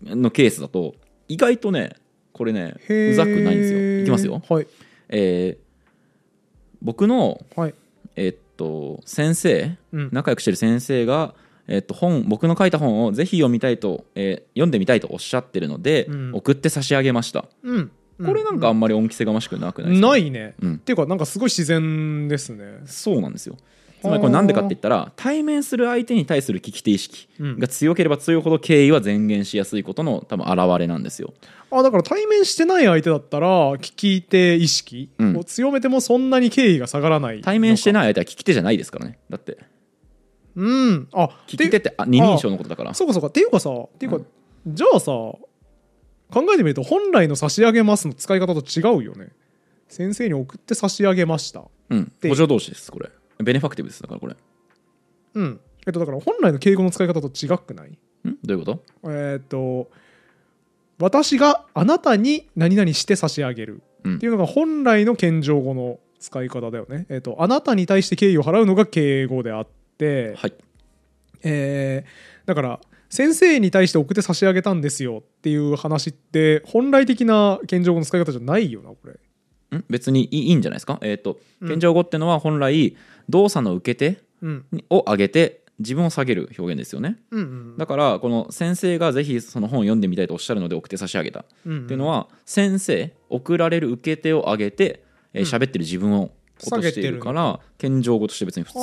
[0.04, 0.96] のケースだと
[1.28, 1.98] 意外とね
[2.32, 4.02] これねうざくないんですよ。
[4.04, 4.68] いきますよ、はい。
[5.10, 5.72] えー
[6.84, 7.76] 僕のはい
[8.26, 10.10] えっと先生うん。
[10.12, 11.34] 仲良くしてる先生が、
[11.68, 16.32] えっと、本僕の書いた本をぜひ読みたいと、えー読んでみたいとおっしゃってるので、うん。
[16.34, 17.46] 送って差し上げました。
[17.64, 17.92] うん。
[18.24, 20.54] これなんかあんまり恩着せがましくなくないですか、ないね。
[20.62, 20.74] うん。
[20.76, 22.82] っていうかなんかすごい自然ですね。
[22.86, 23.58] そうなんですよ
[24.02, 27.60] つまりこれなんでかって言ったら対面する相手に対する聞き手意識うん。
[27.60, 31.34] が強ければ強いほど敬意は前言しやすいことの多分表れなんですよ。
[31.70, 35.38] あだから対面してない相手だったら聞き手意識うん。
[35.38, 39.20] を強めてもそんなに敬意が下がらない対面していない相手は聞き手じゃないですからね。
[39.30, 39.58] だって。
[40.56, 41.08] うん。
[41.14, 42.94] あ聞き手ってあ二人称のことだから。
[42.94, 43.28] そうかそうか。
[43.28, 44.76] っていうかさっていうか、うん。
[44.76, 45.40] じゃあさ考
[46.54, 49.30] えてみると本来の差し上げますの使い方と違うよね。
[49.88, 51.66] 先生に送って差し上げました。
[51.90, 52.12] うん。
[52.22, 53.10] で補助動詞ですこれ
[53.44, 54.02] ベネファクティブです。
[54.02, 54.34] だからこれ。
[54.34, 54.38] ん
[55.36, 55.60] うん。
[55.86, 57.98] えっとだから本来の敬語の使い方と違くない？
[58.44, 59.12] どういうこと？
[59.12, 59.90] えっと
[61.00, 63.82] 私があなたに何々して差し上げる。
[64.04, 64.16] うん。
[64.16, 67.06] っていうのが本来の謙譲語の使い方だよね。
[67.10, 70.54] えっとあなたに対して敬意を払うのが敬語であって、はい。
[71.44, 79.78] えーだから先生に対して送って差し上げたんですよっていう話って本来的な謙譲語の使い方じゃないよなこれ。
[79.78, 79.86] ん？
[79.90, 80.98] 別にいいいいんじゃないですか？
[81.02, 81.68] えっ、とうん。
[81.70, 82.96] 謙譲語ってのは本来
[83.32, 84.22] 動作の受け手
[84.90, 87.18] を上げて自分を下げる表現ですよね。
[87.32, 91.40] うんうんだからこの先生がぜひその本を読んでみたいとおっしゃるので送って差し上げた。
[91.40, 91.88] っうん。
[91.88, 98.78] ていうのは先生送られる受け手を上げてえー喋ってる自分を落としているから謙譲語として別に普通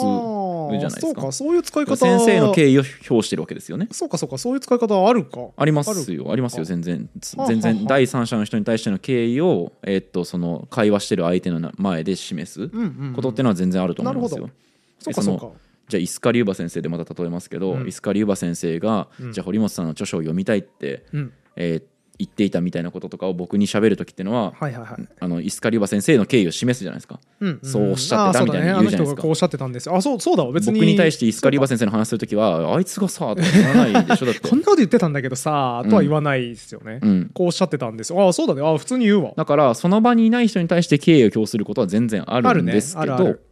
[0.72, 1.00] じゃないですか。
[1.00, 1.96] そうかそういう使い方。
[1.96, 3.88] 先生の敬意を表してるわけですよね。
[3.90, 5.48] そうかそうかそういう使い方あるか。
[5.56, 7.08] ありますよありますよ全然。
[7.36, 13.12] はあ全はあ然第三者の人に対しての敬意を、えーっとその会話してる相手の前で示すうんうんうん。
[13.14, 14.42] ことっていうのは全然あると思いますよ。
[14.42, 14.52] なる
[14.98, 15.48] そうかえそうか。
[15.88, 17.88] じゃあイスカリューバ先生でまた例えますけど、うん。
[17.88, 19.32] イスカリューバ先生が、うん。
[19.32, 21.32] じゃあ堀本さんの著書を読みたいって、うん。
[21.56, 21.82] えー
[22.18, 25.08] 言っていたみたいなこととかを僕に喋る時っていうのは、はいはいはい。
[25.20, 27.20] あのイスカリバ先生の敬意を示すじゃないですか。
[27.40, 27.60] うん。
[27.62, 29.06] そうおっしゃってたみたいにあー言うじゃないですか。
[29.06, 29.88] ねあの人がこうおっしゃってたんです。
[29.88, 30.52] よあそうそうだわ。
[30.52, 30.80] 別に。
[30.80, 34.26] 僕に対してイスカリバ先生の話する時はあいつがさとか言わないでしょ。
[34.26, 34.48] だって。
[34.48, 38.12] こんなこと言ってたんだけどさとは言わないですよね、うん、こうおっしゃってたんです。
[38.12, 38.62] よああそうだね。
[38.62, 39.32] ああ普通に言うわ。
[39.36, 43.44] だからその場にいない人に対して敬意を表することは全然あるんですけど、ねあるある。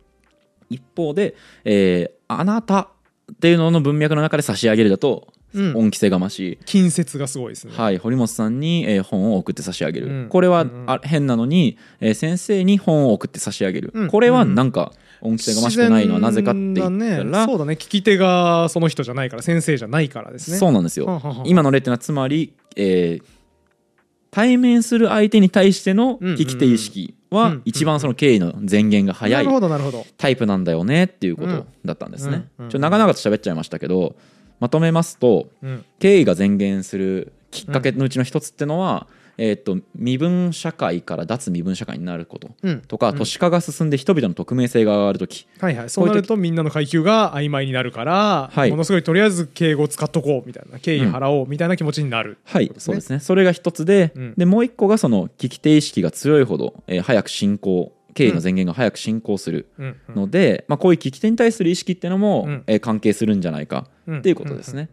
[0.71, 10.29] 一方で、えーあなたっていうのの文脈の中で差し上げるだとうん恩着せがましい、近接がすごいですね、はい、堀本さんに、えー本を送って差し上げる、うん。
[10.29, 10.91] これは、うんうん。
[10.91, 14.09] あ変なのに、えー先生に本を送って差し上げる、うん。
[14.09, 17.75] これはなんか恩着せがましくないのはなぜかって言ったら、ね、そうだね。
[17.75, 20.59] 聞き手がその人じゃないから先生じゃないからですね。
[20.59, 21.49] そうなんですよ、はんはんはん。
[21.49, 23.37] 今の例っていうのはつまり、えー
[24.37, 30.05] 対面する相手に対しての聞き手意識は一番その敬意の前言が早ないるほどなるほど。
[30.19, 32.47] タイプなんだよねっていうことだったんですね。
[32.69, 34.15] ちょ長々と喋っちゃいましたけど
[34.61, 35.85] まとめますとうん。
[35.99, 39.07] 敬意が前言するきっかけのうちの一つってのは、
[39.39, 42.81] えー、と身分社会から脱身分社会になることうん。
[42.81, 45.91] とか、都市化が進んで人々の匿名性が上がる時はいはい。
[45.91, 48.71] そうなるとみんなの階級が曖昧になるから、はい。
[48.71, 52.73] ものすごいとりあえず敬語を使っとこうみたいな敬意払おうみたいな気持ちになる、はい。
[52.79, 53.21] そうですね。
[53.21, 54.35] それが一つで,、うん。
[54.37, 59.69] でもう一個がその聞き手意識が強いほど、えー早く進行敬意の前言が早く進行する
[60.09, 62.65] ので、まあ、こういう聞き手に対する意識っていうのも、うん。
[62.67, 64.19] えー関係するんじゃないかうん。
[64.19, 64.89] っていうことですね。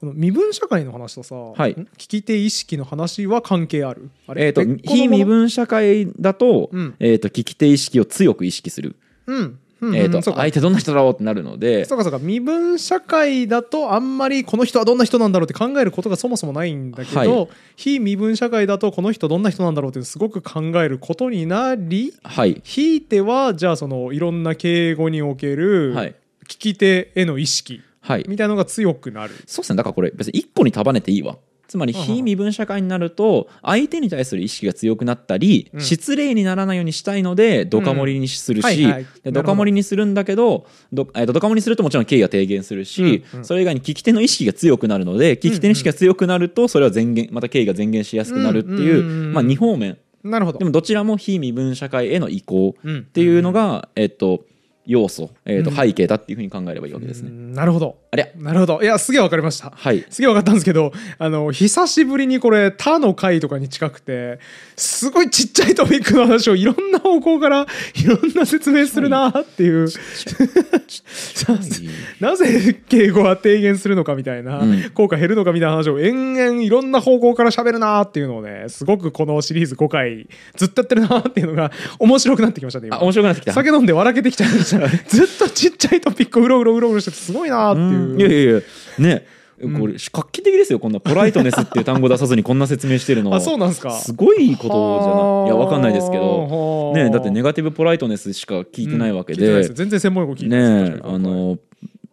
[0.00, 1.72] この身分社会の話とさ、はい。
[1.72, 4.10] ん聞き手意識の話は関係ある？
[4.28, 6.94] あえー、と非身分社会だと,、うん。
[7.00, 12.18] えー、と聞き手意識を強く意識する、うんえー、と相手どんな人だろうってなるのでそうかそうか。
[12.18, 17.48] 身分社会だとあんまりこの人はどんな人なんだろうって考えることがそもそもないんだけど、はい。
[17.76, 22.60] 非身分社会だとこの人どんな人なんだろうってすごく考えることになりはい。
[22.64, 26.14] ひいてはじゃあそのいろんな敬語におけるはい。
[26.44, 28.24] 聞き手への意識はい。
[28.28, 29.34] みたいなのが強くなる。
[29.46, 29.76] そうですね。
[29.76, 31.36] だからこれ別に一個に束ねていいわ
[31.76, 35.80] つまり非身分社会になると相手に対する意識が強くなったり、うん。
[35.80, 38.86] 失礼にならないようにしたいのでドカ盛りにするし、
[39.24, 43.38] ドカ盛りにするんだけどど、えーとドカ盛りにするともちろん敬意が低減するし、うん。
[43.40, 43.44] うん。
[43.44, 49.32] それ以外に聞き手の意識が強くなるので聞き手の意識が強くなるとそれは前減また敬意が前減しやすくなるっていう、うんうんうんうん。
[49.34, 49.98] まあ、2方面。
[50.24, 50.58] なるほど。
[50.58, 52.98] でもどちらも非身分社会への移行うん。
[53.00, 54.44] っていうのが、えっと
[54.86, 57.28] 要素、えっとうん背景だっていうふうに考えればいいわけですね。
[57.28, 57.96] うんなるほど。
[58.10, 58.80] ありゃなるほど。
[58.82, 59.72] いや、すげえわかりました。
[59.74, 64.38] はいすげえわかったんですけど、あの、久しぶりにこれ、他の回とかに近くて、
[64.76, 69.88] すごいちっちゃいトピックの話をいろんな方向からいろんな説明するなっていう、
[72.20, 83.52] なぜ敬語は低減するのかみたいな、うん効果減るのかみたいな話を延々いろんな方向から喋るなっていうのをね、すごくこのシリーズ5回ずっとやってるなっていうのが面白くなってきましたね、今あ面白くなってきた。
[83.52, 84.75] 酒飲んで笑けてきちゃいました
[85.08, 88.30] ずっとちっちゃいトピックをうろうろうろうろしててすごいなーっていう。
[88.30, 88.60] いやいやいや。
[88.98, 89.26] ね。
[89.66, 89.80] ん。
[89.80, 91.00] これ画期的ですよこんな。
[91.00, 93.34] ポライトネスっていう単語出さずにこんな説明してるの。
[93.34, 93.90] あそうなんですか？
[93.92, 96.92] すごいことじゃないいやわかんないですけど。
[96.94, 99.62] どねだってネガティブポライトネスしか聞いてないわけで。
[99.62, 101.58] 全然専門用語聞いてないねあの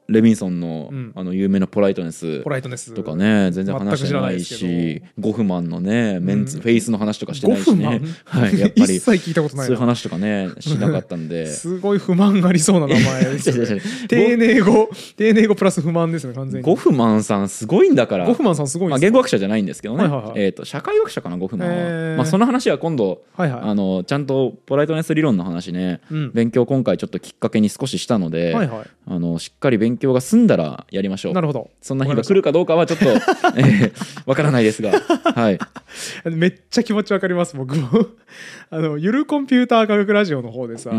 [0.08, 1.12] レビンソンのうん。
[1.16, 2.44] あの有名なポライトネス
[2.94, 8.02] とかね全然話してないしゴフマンのねメンツうんフェイスの話とかして5ないしね。
[8.26, 8.96] はいやっぱり。
[8.96, 9.68] 一切聞いたことないな。
[9.68, 11.48] そういう話とかねしなかったんで。
[11.52, 14.89] すごい不満がありそうな名前です 丁寧語。
[15.18, 16.66] 丁寧語プラス不満ですね完全に。
[16.66, 18.26] ゴフマンさんすごいんだから。
[18.26, 20.04] ゴフマンさんすごいまあ、言語学者じゃないんですけどね、
[20.36, 26.32] えー、と社会学者かなゴフマンは、まあ、その話は今度あのちゃんとポライトネス理論の話ね、うん。
[26.34, 28.56] 勉強今回ちょっときっかけに少ししたので、
[29.06, 31.34] あのしっかり勉強が済んだらやりましょう。
[31.34, 31.70] なるほど。
[31.82, 33.16] そんな日が来るかどうかはちょっと わ、
[33.58, 34.92] えー、からないですが。
[34.92, 35.60] はい。
[36.26, 37.89] めっちゃ気持ちわかります僕も。
[38.70, 40.96] あのゆるコンピューター科学ラジオの方でさ、う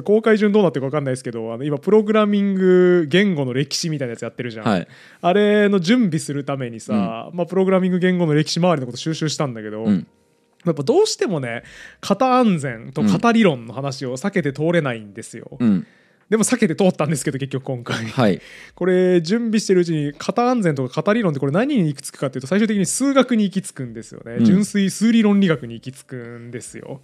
[0.00, 4.88] ん、公開順どうなってるか分かんないですけどあの今プログラミング言語の歴史みたいなやつやってるじゃん、はい、
[5.20, 10.06] あれの準備するためにさ、うん、まあ、プログラミング言語の歴史周りのこと収集したんだけど、うん。
[10.64, 11.62] やっぱどうしてもね
[12.00, 15.56] 型安全と型理論の話を避けて通れないんですよ。
[15.60, 15.86] うん
[16.28, 18.40] でも避けて通ったんですけど結局今回、はい、
[18.74, 27.00] これ準備してるうちに型安全とか型理論ってこれ何に行き着くかっていうと最終的に数学に行き着くんですよね、うん、純粋数理論理学に行き着くんですよ。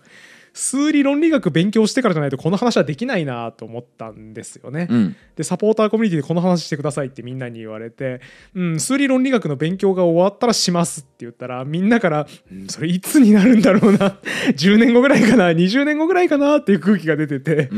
[0.55, 4.87] 数理論理学勉強してからじゃないとこの話はできないなと思ったんですよね。
[4.91, 8.21] うん、でサポーターコミュニティでこの話してくださいってみんなに言われて、
[8.55, 14.19] うん、数理論理学の勉強が終わったらしますって言ったらみんなから「うん、それいつになるんだろうな。
[14.57, 17.71] 10年後ぐらいかな20年後ぐらいかな」っていう空気が出てて、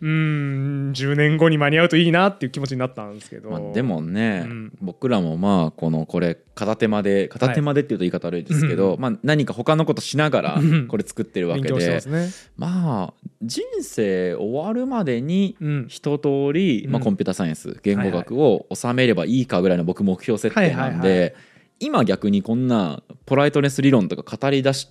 [0.00, 15.56] うん、うん10年後に間に合うといいなっていう気持ちになったんですけど、まあ、でもね、うん、僕らもまあこのこれ片手間で片手間でっていうと言い方悪いですけど、はい、まあ、何か他のことしながら これ作ってるわけで、ね、まあ人生終わるまでに
[15.88, 21.34] 一通り、うん、まあ、コンピューターサイエンス言語学を収めればいいかぐらいの僕目標設定なんで。
[21.78, 24.88] 今逆にこんなポライトネス理論とか語り出し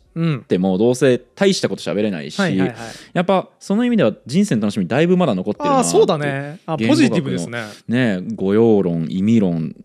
[0.47, 2.77] てもどうせ大したこと喋れないし、はいはいはい、
[3.13, 6.59] やっぱその意味では人生の楽しみだいぶまだ残ってるなあそうだね。
[6.65, 7.63] あポジティブですね。
[7.87, 9.75] ね語用論意味論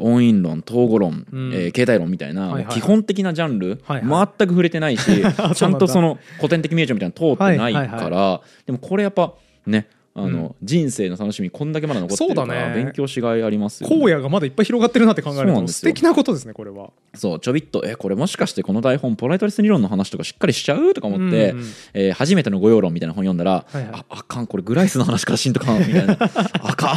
[0.00, 5.02] 音韻論統合論、うん、えー、形態論みたいな、はいはい、基本的なジャンル、はいはい、全く触れてないし
[5.54, 9.34] ちゃんとその古典的名著みたいなの通ってないから、はいはいはい、でもこれやっぱ
[9.66, 16.90] ねあの、うん、人生の楽しみこんだけまだ残ってるから勉強しがいありますよ、ね、荒野がまだいっぱい広がってるなって考えると素敵なことですねこれは。
[17.14, 26.16] そうちょびっとえこれもしかしてこの台本ポライトレス理論の話とかしっかりしちゃうとか思って、うんうん、えー、初めての御用論みたいな本読んだら、はいはい、ああかんこれグライスの話からしんとかんみたいな。
[26.62, 26.96] あかん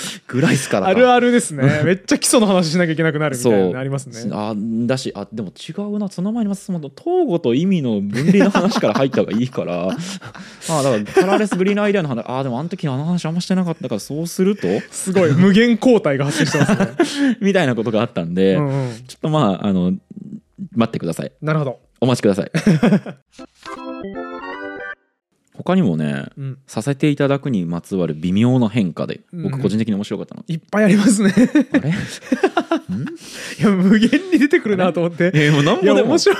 [0.26, 1.62] ぐらいすからあるあるですね。
[1.84, 4.30] めっちゃ基礎の話しなきゃいけなくなるみたいなありますね。
[4.32, 9.88] あだしあでも違うなその前にます統合と意味の分離の話から入った方がいいから。
[10.68, 14.66] あだからカラーレスグリーンアイデアの話あでもあの時あの話あんましてなかったからそうすると？
[14.90, 17.38] すごい無限交代が発生してますね。
[17.40, 19.92] みたいなことがあったんで、うんうん、ちょっとまああの
[20.74, 21.32] 待ってください。
[21.40, 21.86] なるほど。
[22.00, 22.50] お待ちください
[25.56, 31.32] 他にもね、うん、させていただくにまつわる微妙な変化で僕個人的に面白かったの、いっぱいありますね。
[31.72, 31.90] あれ？
[33.58, 35.32] いや無限に出てくるなと思って。
[35.34, 36.10] いやもう何ぼでも。
[36.10, 36.36] 面白い。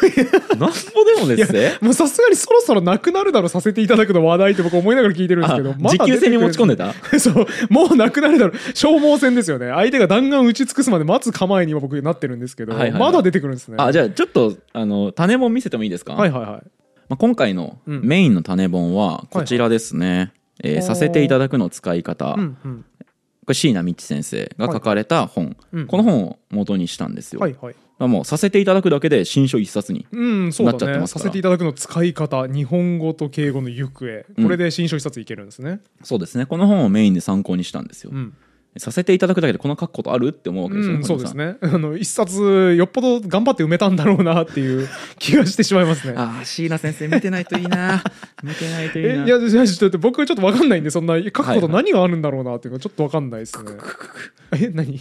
[0.58, 6.92] 何ぼでもですねもうさすがにそろそろなくなるだろさせていただくの話題って僕思いながら聞いてるんですけど持久戦に持ち込んでた？
[7.18, 7.46] そう。
[7.70, 9.70] もうなくなるだろ消耗戦ですよね。
[9.70, 13.76] 相手が弾丸打ち尽くすまで待つ構えには僕なってるんですけど、はいはいはい、まだ出てくるんですね。
[13.78, 16.14] あじゃあちょっとあの種も見せてもいいですか？
[16.14, 16.62] はいはいはい
[17.08, 23.04] まあ、今回のメインの種本はこちらですね、えー、させていただくの使い方、うんうん、こ
[23.48, 27.40] れ椎名道先生が書かれた本、はいはい、この本を元にしたんですよ。
[27.40, 27.74] はいはい。
[27.98, 34.26] もうさせていただくだけで新書一冊になっちゃってますから、うんね、させていただくの使い方日本語と敬語の行方。
[34.42, 36.44] これで新書一冊いけるんですね、うん、そうですね。
[36.44, 38.34] この本をメインで参考にしたんですよ、うん
[38.78, 41.56] させていただくだけでこの書くことあるって思うわけですよ、うん、そうですね。
[41.62, 46.14] あの一冊よっぽど頑張って埋めたんだろうなっていう気がしてしまいますね。
[46.18, 48.02] ああ椎名先生見てないといいな。
[48.42, 49.14] 見てないといいな。
[49.14, 55.00] いやいやちょっと僕ちょっと分かんないんでそんな書くこと何があるんだろうなっていうのちょっと分かんないですね、はいはい、え何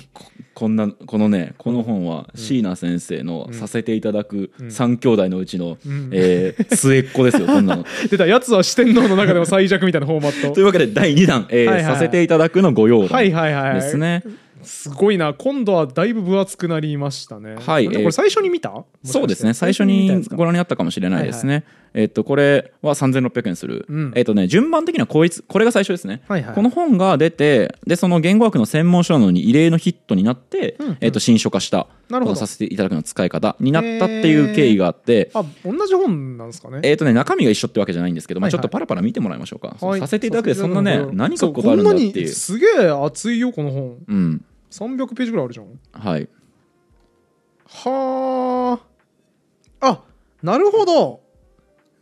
[0.54, 13.65] こんなこのねこの本は椎名先生のさせていただく三兄弟のうちの、うん、えー、末っ子ですよこんなの出たやつは四天王の中でも最弱みたいなフォーマットというわけで第2弾、えー、はいはい、させていただくのご用はいはいはい
[14.64, 15.34] すごいな。
[15.34, 17.56] 今度はだいぶ分厚くなりましたね。
[17.60, 17.88] はい。
[17.88, 18.84] これ最初に見た？
[19.04, 19.54] そうですね。
[19.54, 21.64] 最初にご覧になったかもしれないですね、
[21.96, 31.88] えっとこれは3600円する、うん、えっとね順番的にはこいつこれが最初ですね、はいはい、この本が出てでその言語学の専門書なのに異例のヒットになって、うんうん、えっと新書化した。
[32.10, 32.36] なるほど。
[32.36, 33.56] させていただくの使い方。
[33.60, 35.32] になったっていう経緯があって。
[35.34, 36.82] あ同じ本なんですかね？
[36.84, 42.28] えっ、とね中身が一緒ってわけじゃないんですけど、まあ、ちょっとパラパラ見てもらいましょうか、はい、させていただくでそんなね何書くことあるんだっていう。
[42.28, 43.98] すげえ熱いよこの本。
[44.08, 44.46] うん。
[44.70, 45.68] 300ページぐらいあるじゃん。
[45.94, 46.28] はい。
[47.68, 48.80] は
[49.80, 50.02] ああ
[50.44, 51.25] なるほど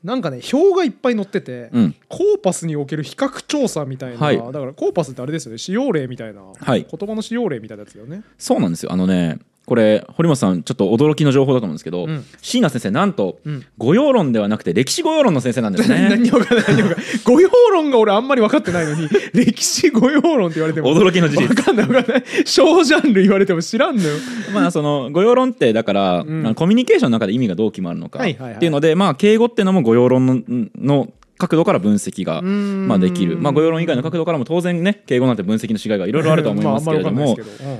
[0.03, 8.23] なんかね表がいっぱい載ってて、うん、コーパスにおける比較調査みたいな、はい、だからコーパスってあれですよね使用例みたいな、はい、言葉の使用例みたいなやつだよね。
[8.37, 8.91] そうなんですよ。
[8.91, 16.07] あのねこれ堀本さんちょっと驚きの情報だと思うんですけど、うん、椎名先生なんと、うん、御用論ではなくて歴史御用論の先生なんですね。
[16.11, 21.47] 何もか何もか御用論が俺あんまり分かってないのに 歴史御用論って言われても驚きの事実。
[21.47, 22.23] 分かんない分かんない。
[22.45, 24.09] 小ジャンル言われても知らんのよ。
[24.53, 30.41] まあその御用論ってだから、うん、コミュニケーションの中で意味がどう決まるのかっていうので、まあ敬語っていうのも御用論の
[30.77, 37.37] の角度から分析がまあできる、まあ、御用論以外の角度からも当然ね敬語なんて分析の違いがいろいろあるとは思いますけれども。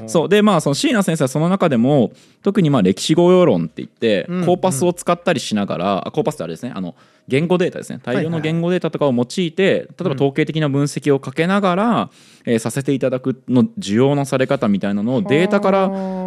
[0.07, 0.29] そう。
[0.29, 2.11] でまあその椎名先生はその中でも
[2.41, 6.73] 特にまあ歴史御用論って言って、コーパスを使ったりしながら、コーパスってあれですね。
[6.75, 6.95] あの
[7.27, 7.99] 言語データですね。
[8.03, 12.09] 大量の言語データとかを用いて、例えば統計的な分析をかけながら、
[12.45, 15.84] えー、させていただくの需要のされ方みたいなのをデータから、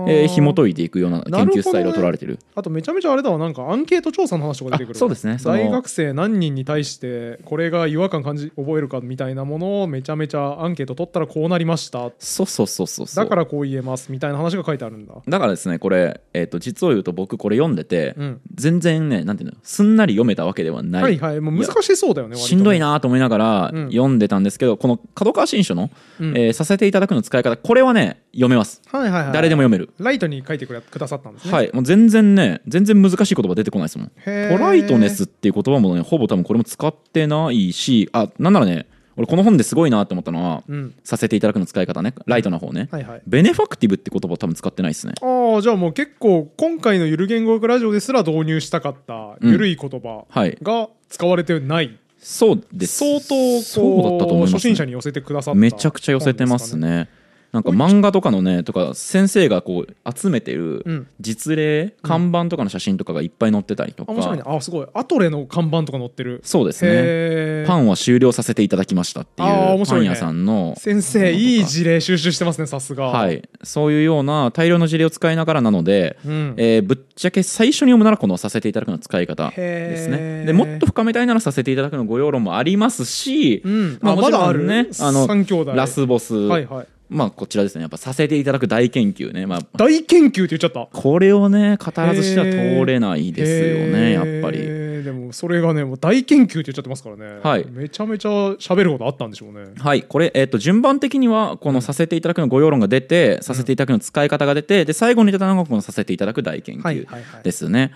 [0.08, 3.36] えー、紐解いていくような研究スタイルを取られてる、ね、あとめちゃめちゃあれだわ。
[3.36, 5.36] なんかアンケート調査の話とか出てくるそうですね。
[5.44, 7.06] 大学生何人に対して
[7.44, 12.10] これが違和感感じ覚えるかみたいなものをめちゃめちゃアンケート取ったらこうなりました。
[12.18, 15.14] そうそうそうそうだからこう言えますみたいな話が書いてあるんだ。
[15.26, 21.02] だからですねこれ、えーと、実を言うと僕これ読んでて、うん、全然ねなんていうのすんなり読めたわけではない。
[21.02, 25.90] はいはいもう難しそうだよねしんどいなと思いながら読んでたんですけど、うん、この角川新書の、
[26.20, 29.90] うん、えー、させていただくの使い方これはね読めます、はいはいはい、誰でも読める。
[29.98, 31.52] ライトに書いてくださったんですね。
[31.52, 34.12] はいもう全然ね全然難しい言葉出てこないですもん。
[34.24, 38.86] トライトネスっていう言葉もねほぼ多分これも使ってないしあなんならね
[39.16, 42.14] 俺この本ですごいなと思ったのは、うん、させていただくの使い方ね。
[42.26, 45.14] ライトな方ね、はいはい、ベネファクティブって言葉を多分使ってないですね。
[45.22, 50.26] ああじゃあもう結構今回のゆる言語学ラジオですら導入したかったゆるい言葉
[50.62, 52.98] が使われてない、そうです。
[52.98, 57.08] 相当そうだったと思います、ね、初心者に寄せてくださった、めちゃくちゃ寄せてますね
[57.56, 64.42] なんか漫画とかのねとか先生がこう集めてる実例、看板とかの写真とかがいっぱい載ってたりとか、面白いね。
[64.44, 64.86] あすごい。
[64.92, 66.42] アトレの看板とか載ってる。
[66.44, 67.64] そうですね。
[67.66, 73.06] パンは終了させていただきましたっていうパン屋さんの、先生いい事例収集してますねさすが。
[73.06, 73.48] はい。
[73.62, 85.26] そういうような大量の事例を使いながらなので、うん、えー、ぶっちゃけ最初に読むならこのさせていただくの使い方ですねでもっと深めたいならさせていただくのご要論もありますし、うん、まあ、もちろんねあの
[85.74, 87.82] ラスボス、はいはいまあこちらですね。
[87.82, 90.88] やっぱさせていただく大研究ね、まあ、大研究って言っちゃった。
[90.92, 94.58] これをね語らずしては通れないですよねやっぱり。
[95.04, 99.72] でもそれがねもう大研究って言っちゃってますからね、はい、めちゃめちゃ喋ることあったんでしょうね。
[99.78, 100.02] はい。
[100.02, 107.92] これ、えーと、順番的にはこのさせていただくのご要論が出て、させていただくの使い方が出てで最後に出たのがこのさせていただく大研究ですね、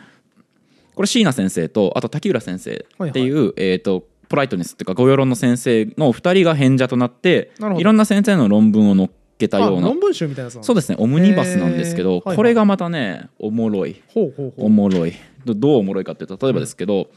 [0.94, 9.09] これ椎名先生とあと滝浦先生っていう、はいはい、えっ、ー、とポライトネスっていうかご用論の先生の2人が変者となっていろんな先生の論文を載っ
[9.39, 10.97] けたような論文集みたいなそうですね。
[11.01, 14.01] オムニバスなんですけど、これがまたねおもろい。
[14.57, 15.14] おもろい。
[15.45, 17.11] どうおもろいかっていうと例えばですけど、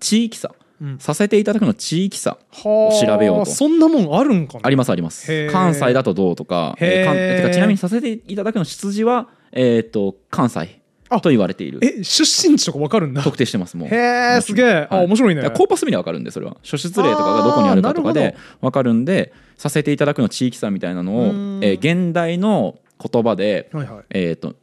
[0.00, 0.54] 地域差。
[0.98, 3.46] させていただくの地域差を調べようと。
[3.46, 4.60] そんなもんあるんかな。
[4.64, 5.50] ありますあります。
[5.50, 10.80] 関西だとどうとか,、えー、かちなみにさせていただくの出自は、えーと関西
[11.20, 11.80] と言われている。
[11.82, 13.22] え出身地とか分かるんだ。
[13.22, 13.88] 特定してますもう。
[13.88, 15.42] へえすげえ、はい、あ面白いね。
[15.50, 16.56] コーパス見で分かるんでそれは。
[16.62, 21.24] 初出例とかがどこにあるかとかで分かるんでさせていただくの地域差みたいなのを、
[21.62, 24.54] えー、現代の言葉で、はいはい、えーと、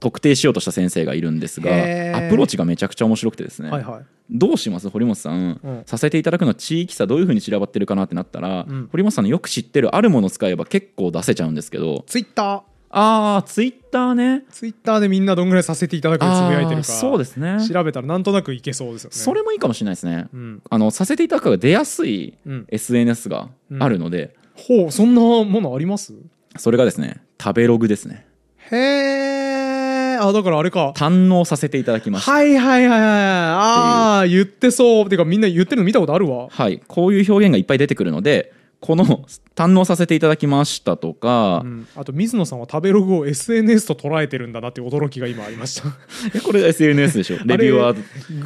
[0.00, 12.04] 特定しようとした先生がいるんですがアプローチがめちゃくちゃ面白くてですね、はいはい、どうします堀本さん、うん、させていただくの地域差どういうふうに散らばってるかなってなったら、うん、堀本さんのよく知ってるあるもの使えば結構出せちゃうんですけど。
[12.06, 12.62] ツイッター
[12.96, 14.44] ああツイッターね。
[14.50, 17.58] ツイッターでみんなどんぐらいさせていただくつぶやいてるかそうですね。
[17.68, 19.16] 調べたらなんとなくいけそうですよね。
[19.16, 22.34] それもいいかもしれないですね、うん、あのさせていただくが出やすい
[22.68, 23.48] SNS が
[23.80, 24.36] あるので、
[24.68, 24.76] うん。
[24.76, 26.14] うん、ほうそんなものあります？
[26.56, 28.26] それがですね食べログですね。
[28.70, 30.92] へえあだからあれか。
[30.96, 32.30] 堪能させていただきました。
[32.30, 35.04] はいはいはいはいああ言ってそう。
[35.06, 35.18] っていう。
[35.18, 36.48] かみんな言ってるの見たことあるわ。
[36.48, 36.80] はい。
[36.86, 38.52] こういう表現がいっぱい出てくるので
[38.84, 39.24] この
[39.56, 45.88] 堪能させていただきましたとか、うん、あと水野さんは食べログを SNS と捉えてるんだなって驚きが今ありました。
[46.44, 47.38] これ SNS でしょ？
[47.46, 47.72] レビュー。
[47.78, 47.94] は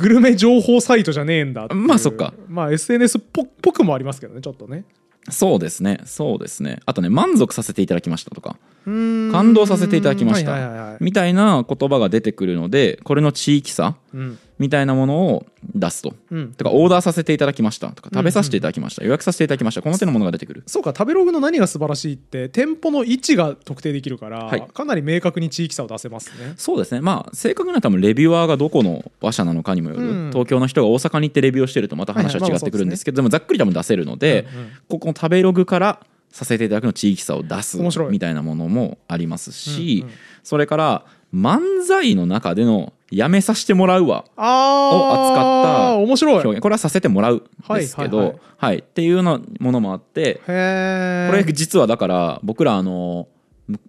[0.01, 2.35] グルメ情報サイトじゃねえんだまあそっか。
[2.47, 4.85] まあ SNS っぽくもありますけどねちょっとね。
[5.29, 5.99] そうですね。
[6.05, 6.79] そうですね。
[6.87, 8.59] あとね満足させていただきましたとか。
[8.85, 14.39] 感動させていただきました、みたいな言葉が出てくるのでこれの地域差、うん。
[14.59, 17.89] みたいなものを出すと、うん、とかオーダーさせていただきました。
[17.89, 19.83] とか食べさせていただきました、うんうん、予約させていただきました。
[19.83, 20.63] この手のものが出てくる。
[20.67, 26.55] そうか食べログの何が素晴らしいって店舗の位置が特定できるから、はい、かなり明確に地域差を出せますね。
[26.57, 27.01] そうですね。
[27.01, 36.01] まあ正確には多分レビュアーがどこの話者なのかにもよる、うん、東京の人が大阪に行ってレビューをしてるとまた話は違ってくるんですけど、でもざっくり多分出せるので、うんうん、ここの食べログから
[36.31, 37.79] させていただくの地域差を出す
[38.11, 40.15] みたいなものもありますし、うんうん、
[40.45, 41.05] それから
[41.35, 44.25] 漫才の中でのやめさせてもらうわ。
[44.37, 46.35] を扱った面白い。
[46.35, 46.61] 表現。
[46.61, 53.29] これはさせてもらうですけど、はい、はいはい、っていうのものもあってこれ実はだから僕らあの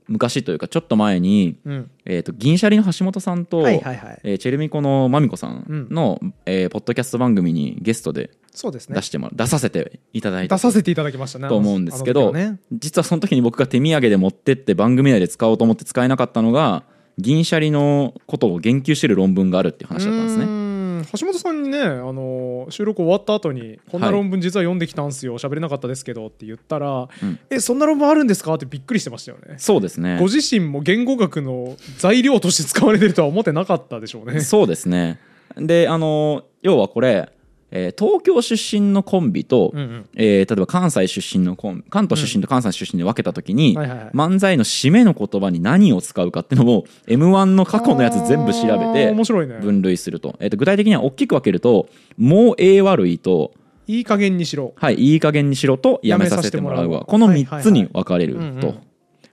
[0.07, 16.83] 昔というかちょっと前に、うん、えーと、銀シャリの橋本さんと、はいはいはい、えー、チェルミコのまみこさんの、うん、えー、ポッドキャスト番組にゲストで出してもら、ね、出させていただいた出させていただきましたねと思うんですけど、ね、実はその時に僕が手土産で持ってって番組内で使おうと思って使えなかったのが
[17.19, 20.45] 銀シャリのことを言及してる論文があるっていう話だったんですね。
[20.45, 21.05] ん。
[21.17, 27.39] 橋本さんにねあの収録終わった後にこんな論文実は読んできたんすよ喋れなかったですけどって言ったら、うん。
[27.49, 29.55] えそんな論文あるんですかってびっくりしてましたよね。
[29.57, 30.17] そうですね。
[30.19, 34.41] ご自身も言語学の材料として使われてるとは思ってなかったでしょうね。
[34.41, 35.19] そうですね。
[35.57, 37.31] であの要はこれ、
[37.71, 40.09] えー東京出身のコンビと、うんうん。
[40.15, 44.07] えー例えば関西出身のコン関東出身と関西出身で分けた時に、はいはいはい。
[44.13, 49.13] 漫才の締めの言葉に何を使うかっていうのを m 1の過去のやつ全部調べて
[49.61, 53.53] 分類すると,、えーと具体的には大きく分けると「もうええ悪い」と
[53.87, 58.75] いい加減にしろ「はいいい加減にしろ」と「やめさせてもらうわ」この3つに分かれると。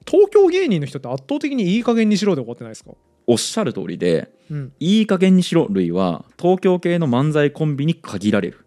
[0.09, 2.93] 東京芸人の人って圧倒的にいい加減にしろで終わってないですか？
[3.26, 8.60] おっしゃる通りでうん「いい加減にしろ」類は東京系の漫才コンビに限られる。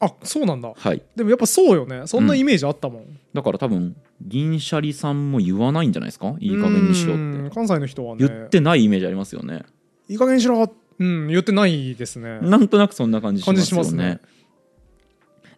[0.00, 0.72] あそうなんだ。
[0.76, 1.02] はい。
[1.14, 2.02] でもやっぱそうよね。
[2.06, 6.34] そんなイメージあったもん、だから多分銀シャリさんも言わないんじゃないですか？
[6.40, 7.22] いい加減にしろって。
[7.22, 8.26] うん関西の人はね。
[8.26, 9.62] 言ってないイメージありますよね。
[10.08, 12.40] いい加減にしろうん言ってないですね。
[12.42, 13.64] なんとなくそんな感じしますよね。
[13.66, 14.20] しますね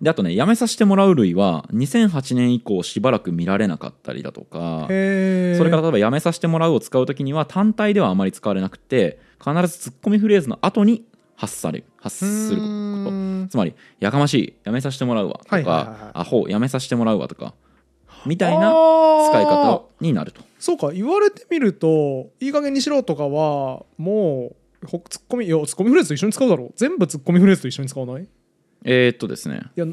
[0.01, 11.05] であとねやめさせてもらう類は2008年以降しばらく見られなかったりだとかそれから例えばやめさせてもらうを使う時には単体ではあまり使われなくて必ずツッコミフレーズの後に
[11.37, 12.67] 発される発するこ
[13.11, 13.49] と。
[13.49, 17.55] つまり「やかましいやめさせてもらうわ」とかはいはいはいはい「アホやめさせてもらうわ」とか
[18.27, 18.73] みたいな
[19.29, 20.43] 使使い方になると。
[20.59, 26.73] そうか言われてみるといい加減にしろとかはもうほツッコミいやツッコミフレーズと一緒に使うだろう。
[26.77, 28.27] 全部ツッコミフレーズと一緒に使わないい？
[28.85, 29.63] えーっとですね。
[29.75, 29.87] や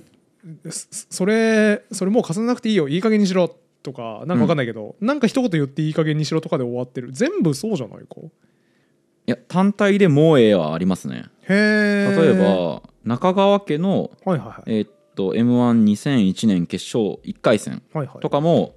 [0.69, 2.87] そそれそれもう重ねなくていいよ。
[2.87, 7.11] いい加減にしろとかなんかわかんないけど、なんか一言言っていい加減にしろとかで終わってる。
[7.11, 8.05] 全部そうじゃないか。
[8.21, 8.29] い
[9.27, 11.25] や単体でもうええはありますね。
[11.47, 14.63] へえ例えば中川家のはいはいはい。
[14.67, 18.19] えーっと m 1 2 0 0 1年決勝1回戦はいはい。
[18.19, 18.75] とかも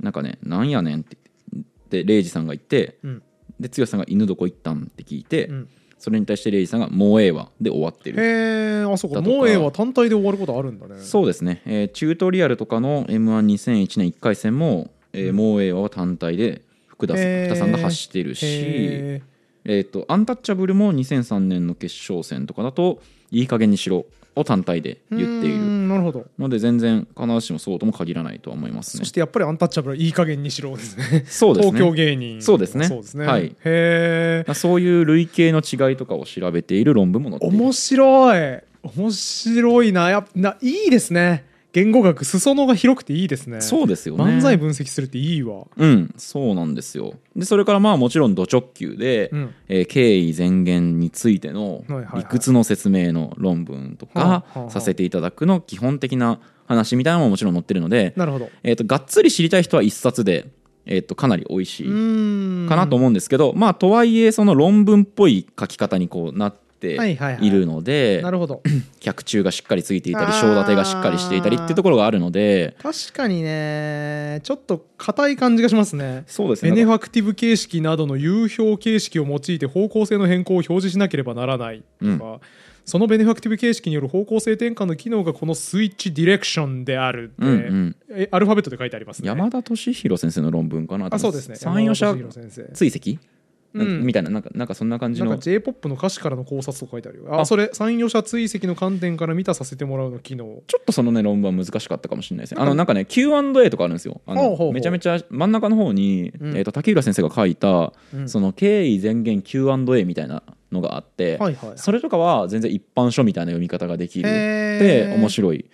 [0.00, 1.16] なんかねなんやねんって
[1.52, 3.22] 言ってレイジさんが言ってうん。
[3.58, 5.68] で剛さんが犬どこ行ったんって聞いて、うん
[5.98, 8.22] それに対してレイジさんがもうええわで終わってる。
[8.22, 9.20] へえあそうか。
[9.20, 10.96] もうええは単体で終わることあるんだね。
[11.00, 19.22] そうですね、えーチュートリアルとかの m 1 2 0 1年1回戦も、えーもうええわは単体で福田さん福田さんが発してるしへ
[19.64, 24.06] えー、とアンタッチャブルも2003年の決勝戦とかだといい加減にしろ
[24.36, 26.26] を単体でー言っていうるんなるほど。
[26.38, 29.00] ので全然必ずしもそうとも限らないとは思いますね。
[29.00, 31.24] そしてやっぱりアンタッチャブルはいい加減にしろですね。
[31.26, 31.72] そうですね。
[31.72, 32.42] 東京芸人。
[32.42, 32.86] そうですね。
[32.86, 33.26] そうですね。
[33.26, 33.46] はい。
[33.64, 37.56] へえそういう類型の違いとかを調べている論文も載っている。
[37.56, 38.60] 面白い。
[38.96, 40.10] 面白いな。
[40.10, 41.44] やないいですね
[41.78, 43.60] 言語学裾野が広くていいですね。
[43.60, 44.24] そうですよね。
[44.24, 45.66] 漫才分析するっていいわ。
[45.76, 47.14] うんそうなんですよ。
[47.36, 49.54] でそれからまあもちろんド直球で、うん。
[49.68, 58.50] えー経緯前言についての理屈の説明の論文とかはあさせていただくの基本的な話みたいなのももちろん載ってるので、なるほど。
[58.62, 60.48] えー、とがっつり知りたい人は一冊で、
[60.84, 62.68] えー、とかなり美味しいうん。
[62.68, 68.62] かなと思うんですけど、まあとはいえその論文っぽい書き方にこうなってはいるので、なるほど。
[69.00, 70.40] 脚中がしっかりついていたりあー。
[70.40, 74.40] 章立てがしっかりしていたりっていうところがあるので確かにね。
[74.42, 76.24] ちょっと硬い感じがしますね。
[76.26, 76.70] そうですね。
[76.70, 82.40] ベネファクティブ形式などの有表形式を用いて方向性の変更を表示しなければならないとか、
[82.88, 87.96] そのベネファクティブ形式による方向性転換の機能がこのスイッチディレクションであるって、うんうん。
[88.10, 89.28] えアルファベットで書いてありますね。
[89.28, 91.56] 山田敏弘先生の論文かなあそうですね。
[91.56, 92.72] 三四者山田敏弘先生。
[92.72, 93.37] 追跡、うん
[93.84, 95.30] みたいななんかなんかそんな感じの。
[95.30, 97.26] なんか J−POP の歌詞からの考察とか書いてあるよ。
[97.30, 97.40] あ。
[97.42, 100.62] あそれ三余者追跡の観点から見たさせてもらうの機能。
[100.66, 102.60] ちょっとそのね論文は難しかったかもしれないですね。
[102.60, 104.20] あのなんかね Q&A とかあるんですよ。
[104.26, 106.56] あのめちゃめちゃ真ん中の方に、うん。
[106.56, 108.28] えー、と竹浦先生が書いた、うん。
[108.28, 115.08] その経緯前言 Q&A みたいなのがあって、はいはいそれとかは全然一般書みたいな読み方ができるへー。
[115.10, 115.70] で面白い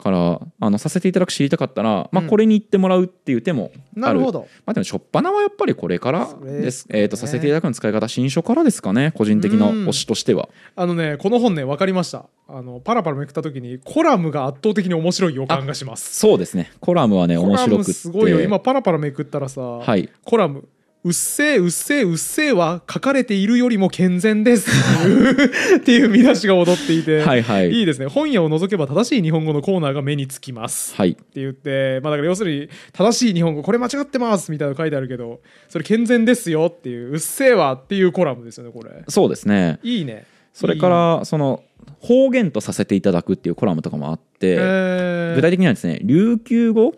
[0.00, 2.28] からあのさせていただく知りたかったら、まあ、うん。
[2.28, 4.48] これに行ってもらうっていう手もある、なるほど。
[4.66, 6.86] まあ、でも初っ端はやっぱりこれからでです。
[6.90, 10.48] えー、とさせていただくの使い方新書からですかね個人的な推しとしては。
[10.76, 12.26] あのねこの本ね分かりました。
[12.48, 16.18] あのパラパラめくった時にコラムが圧倒的に面白い予感がします。
[16.18, 16.72] そうですね。
[16.80, 17.92] コラムはね面白くって。
[17.92, 18.40] すごいよ。
[18.40, 20.08] 今パラパラめくったらさ、はい。
[20.24, 20.68] コラム
[21.02, 24.70] うっせえうっせえうっせえは書かれているよりも健全です。
[25.78, 27.70] っていう見出しが踊っていて、はいはい。
[27.70, 28.06] いいですね。
[28.06, 30.94] 本屋を除けば正しい日本語のコーナーが目につきます。
[30.94, 31.12] はい。
[31.12, 35.40] って言って、まあ、だから要するに正しい日本語これ間違ってますみたいなの書いてあるけど
[35.70, 36.70] それ健全ですよ。
[36.70, 38.90] っていううっせえわっていうコラムですよねこれ。
[39.08, 39.78] そうですね。
[39.82, 40.26] いいね。
[40.52, 41.62] それからその
[42.00, 45.34] 方言とさせていただくっていうコラムとかもあって、えー。
[45.36, 46.94] 具体的にはですね琉球語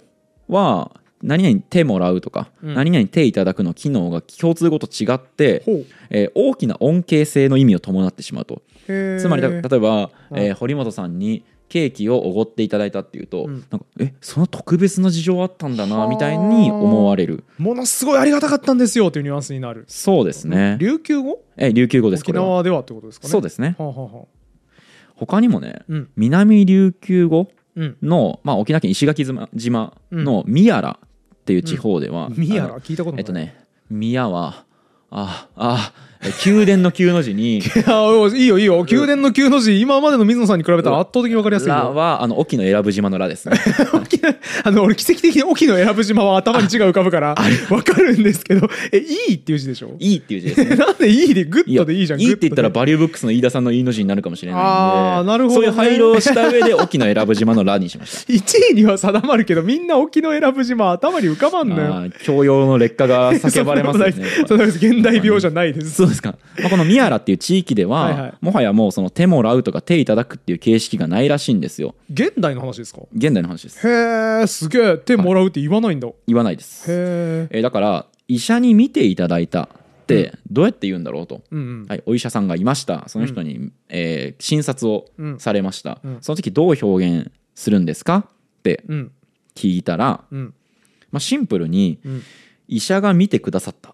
[0.48, 0.90] は
[1.22, 2.74] 何々手もらうとか、うん。
[2.74, 5.62] 何々手いただくの機能が共通語と違って、
[6.10, 8.62] えー大きな恩恵性の意味を伴ってしまうと。
[8.86, 13.64] つまりだ例えば、うんえー堀本さんにケーキをおごっていただいたっていうと、うん。
[13.70, 17.44] なんかえその特別な事情あったんだなみたいに思われる。
[17.56, 19.84] ものすごいありがたかったんですよというニュアンスになる。
[19.88, 20.76] そうですね。
[20.80, 21.42] 琉球語？
[21.56, 23.30] え琉球語です沖縄ではってことですかね。
[23.30, 23.74] そうですね。
[23.78, 24.26] はあはあはあ。
[25.14, 26.10] 他にもねうん。
[26.16, 27.96] 南琉球語うん。
[28.02, 30.98] の、まあ、沖縄県石垣島島の宮良
[31.42, 33.20] っていう地方では、宮あの良聞いたことない。
[33.20, 34.64] えっとね宮は
[35.10, 36.11] ああえ
[36.46, 38.86] 宮殿の宮の字に いいいよいいよ。
[38.88, 43.56] 宮殿の9の字今までの水野さんに比べたら圧倒的に分かりやすいらよはあの沖永良部島のらですね
[44.64, 47.34] あの俺奇跡的に沖永良部島は頭に字が浮かぶから
[47.68, 49.96] 分かるんですけどえいいっていう字でしょ？
[49.98, 50.76] いいっていう字ですね。
[50.76, 54.68] なんでいいで good でいいじゃんいいって言ったらバリューブックスの飯田さんの飯の字になるかもしれないんで。
[54.70, 55.66] あーなるほどね。
[55.66, 58.32] そういう配慮をした上で沖永良部島のらにしました。
[58.32, 62.10] 一意には定まるけどみんな沖永良部島頭に浮かばんのよ。
[62.22, 64.14] 教養の劣化が叫ばれますよね。
[64.46, 68.34] そんな現代病じゃないですですか、まあ、この宮良っていう地域でははいはい。
[68.40, 71.94] もはやもうそのてもらうとかていただくっていう形式がないらしいんですよ。
[72.12, 73.00] 現代の話ですか？
[73.14, 73.86] 現代の話です。
[73.86, 76.90] へえすげえ手もらうって言わないんだ、言わないです。
[76.90, 79.68] へええーだから医者に見ていただいたっ
[80.06, 81.86] てどうやって言うんだろうと、うんうん。
[81.86, 83.04] はい、お医者さんがいました。
[83.08, 85.38] その人に、えー診察をうん。
[85.40, 86.18] されました、うん。
[86.20, 88.26] その時どう表現するんですか？
[88.28, 89.12] ってうん。
[89.54, 90.54] 聞いたら、うん。
[91.10, 92.22] まあ、シンプルにうん。
[92.68, 93.91] 医者が見てくださった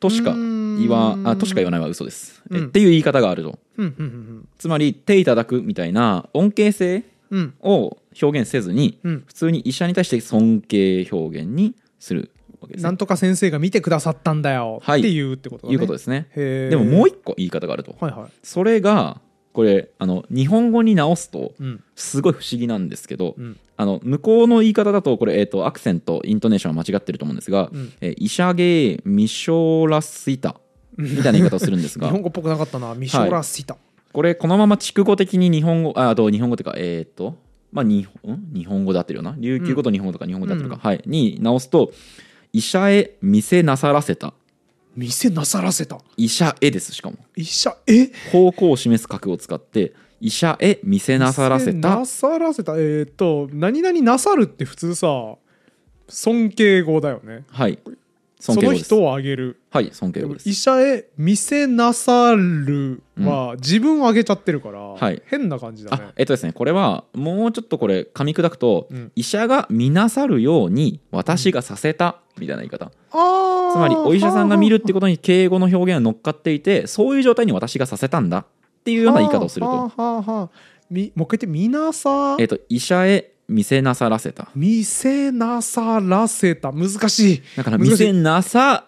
[0.00, 2.66] としか言わあとしか言わないは嘘です、えうん。
[2.68, 3.58] っていう言い方があると。
[3.76, 9.24] うんうんつまり手いただくみたいな恩恵性うんうんを表現せずにうん。
[9.26, 12.30] 普通に医者に対して尊敬表現にする
[12.60, 12.84] わけですね。
[12.84, 15.74] なんとか先生が見てくださったんだよはいっていうってことだね。
[15.74, 15.76] い。
[15.76, 16.28] うことですね。
[16.34, 17.94] でももう一個言い方があると。
[18.00, 18.30] はいはい。
[18.42, 19.20] それが
[19.52, 21.82] これあの日本語に直すとうん。
[21.96, 23.58] すごい不思議なんですけど、うん。
[23.76, 30.60] あの向こうの言い方だとこれ、えー、とアクセントイントネーションは間違ってると思うんですがうん「えーイシャゲーミショラスイタ」
[30.98, 33.76] みたいな言い方をするんです日が本語っぽくなかったなミショラシタ。
[34.12, 37.36] これこのまま筑語的に日本語ああと日本語っていうかえっ、と
[37.72, 38.52] まあ日本ん？
[38.52, 39.34] 日本語で合ってるよな。
[39.38, 40.80] 琉球語と日本語とか日本語で合ってるか、うん。
[40.80, 41.02] はい。
[41.06, 41.92] に直すと
[42.52, 44.34] 「医者へ見せなさらせた」
[44.96, 45.98] 店なさらせた。
[46.16, 47.16] 医者へですしかも。
[47.36, 51.96] 医者え方向を示す角を使って医者へ見せなさらせた。
[51.96, 52.72] なさらせた。
[52.74, 55.36] えーっと何々なさるって普通さ
[56.08, 57.44] 尊敬語だよね。
[57.48, 57.78] はい
[58.40, 59.60] その人をあげる。
[59.70, 60.48] はい尊敬語です。
[60.48, 65.22] 医者へ見せなさるは自分をあげちゃってるから、はい。
[65.26, 66.04] 変な感じだね。
[66.08, 69.12] あえっとですねこれはもうちょっとこれ噛み砕くと、うん。
[69.14, 78.46] 医者が見なさるように私がさせたみたいな言い方、つまりお医者さんが見るってことに敬語の表現が乗っかっていてそういう状態に私がさせたんだっ
[78.84, 80.50] ていうような言い方をすると,、はあはあは
[80.90, 82.36] もう一回言ってみなさ。
[82.40, 84.48] えっと医者へ見せなさらせた。
[84.54, 86.70] 見せなさらせた。
[86.70, 87.42] 難しい。
[87.56, 88.86] だから見せなさ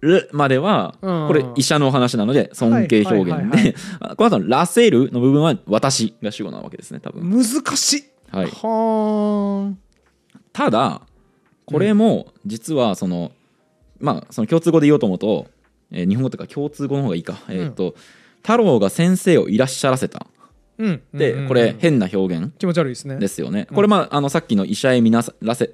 [0.00, 1.28] るまではうん。
[1.28, 3.74] これ医者のお話なので尊敬表現で。
[4.16, 7.28] この後の「らせる」の部分は私が主語なわけですね多分。
[7.28, 7.44] 難
[7.76, 8.04] しい。
[8.30, 8.46] はい。
[8.46, 9.74] は
[10.54, 11.02] ただ
[11.66, 13.32] これも実はその、
[14.00, 15.46] まあその共通語で言おうと思うと、
[15.92, 17.94] えー日本語というか共通語の方がいいか、えっ、と
[18.42, 20.26] 太郎が先生をいらっしゃらせた。
[20.26, 20.39] うん
[21.14, 21.42] で、うん。
[21.42, 21.48] うん。
[21.48, 22.52] これ変な表現。
[22.58, 23.16] 気持ち悪いですね。
[23.16, 25.70] ですよね、これまああのさっきの医者へ見なさらせ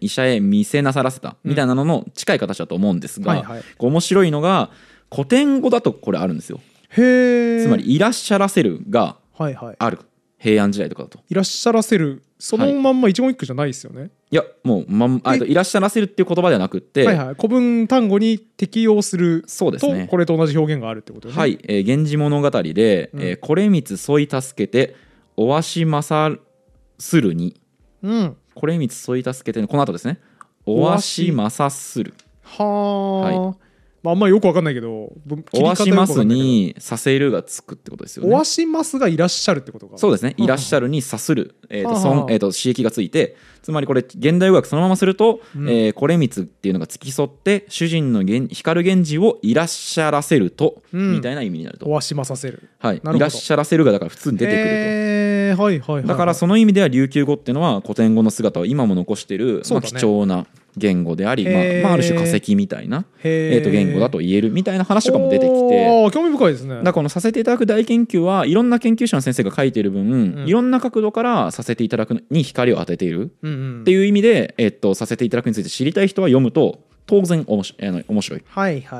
[0.00, 4.70] 医者へ見せなさらせたみたいなのの近い形だと思うんですが、面白いのが
[5.12, 6.60] 古典語だとこれあるんですよ。
[6.90, 9.76] へえつまり「いらっしゃらせる」がはいはい。
[9.78, 9.98] ある
[10.40, 11.20] 平安時代とかだと。
[11.28, 12.22] いらっしゃらせる。
[12.38, 14.36] そのまんま一言一句じゃないですよね、い。
[14.36, 17.34] やもう、まん、あいらっしゃらせるっていう言葉ではなくって、はいはい。
[17.34, 20.08] 古文単語に適用するとそうですね。
[20.10, 21.38] これと同じ表現があるってことよね。
[21.38, 23.22] はい、えー源氏物語で、うん。
[23.22, 24.96] えーこれみつ添い助けて
[25.36, 27.60] おわしまするに。
[28.02, 28.36] うん。
[28.54, 30.18] これみつ添い助けてこの後ですね。
[30.64, 32.14] おわしますする。
[32.42, 33.56] はあ、
[34.02, 38.32] まああんまりよくわかんないけどぶ切りお方わしますにさせるがつくってことですよね。
[38.32, 39.98] おわしますがいらっしゃるってことか。
[39.98, 40.34] そうですね。
[40.38, 40.44] うん。
[40.44, 43.36] いらっしゃるにさする、えーとはあそんえー、と刺激がついて。
[43.62, 45.68] つまりこれ現代語訳そのまますると、うん。
[45.68, 51.12] えーこれみつっていうのが付き添って主人の源光源氏をいらっしゃらせると、うん。
[51.12, 52.70] みたいな意味になると、おわしまさせる。
[52.78, 54.68] はい、いらっしゃらせるがだから普通に出てくると。
[54.70, 56.06] へーはいはいはいはい。
[56.06, 60.46] だからその意味では琉球語っていうのは古典語の姿を今も残している、まあ、貴重な
[60.76, 66.10] 言語であり、まあまあ、ある種化石みたいな、えー、と言語だと言えるみたいな話とかも出てきて。
[66.12, 76.80] 興味深いですねだからこのさせていただく大研究はいろんな研究者の先生が書いている分、うんいろんな角度からさせていただくに光を当てているっていう意味で、えっとさせていただくについて知りたい人は読むと
[77.10, 78.42] 当然おもしあの面白い。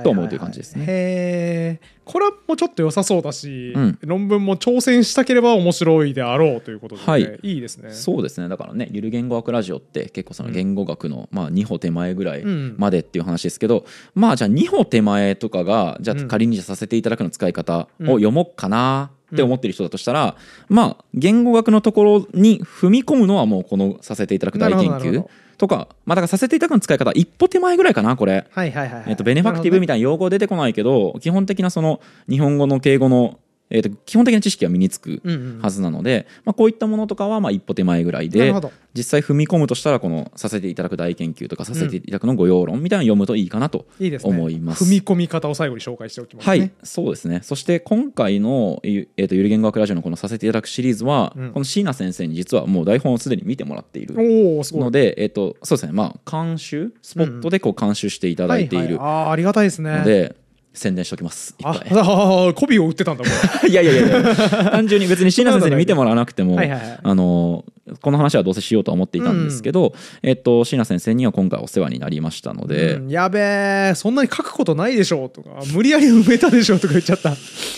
[0.03, 0.85] と思うという感じですね。
[0.85, 3.99] へえこれはもうちょっと良さそうだし、うん。
[4.03, 7.39] 論文も挑戦したければ面白いであろうということで、ねはい。
[7.43, 7.93] いいですね。
[7.93, 8.49] そうですね。
[8.49, 12.75] だからねゆる言語学ラジオって結構その言語学の、まあ、2歩手前ぐらいうん。
[12.79, 13.85] までっていう話ですけど、
[14.17, 16.21] まあじゃあ2歩手前とかがじゃうん。
[16.23, 20.37] あ仮にじゃあさせていただくの使い方を読もうかなって思ってる人だとしたら、
[20.69, 25.27] まあ言語学のところに踏み込むのはもうこのさせていただく大研究
[25.59, 29.05] とかまあだからさせていただくの使い方一歩手前ぐらいかなこれ、はいはいはいはい。
[29.09, 33.39] えっとベネファクティブみたいな用語出てこないけど基本的なその日本語の敬語の
[33.71, 35.23] えー、と基本的な知識は身につく
[35.63, 38.53] はずなので、まあ、こういったものとかはまあ一歩手前ぐらいで
[38.95, 43.87] 実際踏み込むとしたらこのさせていただく大研究とかさせていただくの御用論みたいなのを読むといいかなと
[44.25, 44.85] 思います。
[44.85, 44.91] いいす。
[44.93, 46.71] ね、踏み込み方を最後に紹介しておきます、ね、はい。
[46.83, 54.15] そうですねそして今回の、えー、とゆる言語学ラジオのこのさせていただくシリーズは、うん、この椎名先生に実はもう台本をすでに見てもらっている。
[54.15, 55.93] ので、えー、とそうですね。
[55.93, 59.01] まあ監修スポットでこう監修していただいている。
[59.01, 59.99] あありがたいですね。
[59.99, 60.37] ので
[60.73, 61.57] 宣伝しておきます。
[61.65, 63.25] あ あコビを売ってたんだ
[63.69, 64.37] いやいやいや。
[64.71, 66.59] 単純に別に椎名先生に見てもらわなくても
[67.03, 67.65] あの
[68.01, 77.35] この話はどうせしようと思っていたんですけど、うん、えっと椎名先生には今回お世話になりましたので、うん、やべえそんなに書くことないでしょとか無理やり埋めたでしょとか言っちゃった。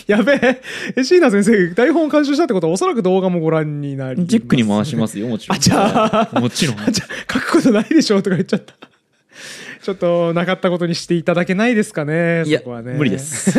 [0.07, 0.39] やべ
[0.97, 1.03] え。
[1.03, 5.57] 椎名先生台本を監修したってことはおそらく動画もご覧になりチェックに回しますよもちろん。
[5.57, 6.77] あじゃあもちろん。
[6.77, 6.83] 書
[7.41, 8.75] くことないでしょとか言っちゃった
[9.83, 12.45] ちょっとなかったことにしていただけないですかね。
[12.47, 12.95] そこはね。
[12.95, 13.59] 無理です。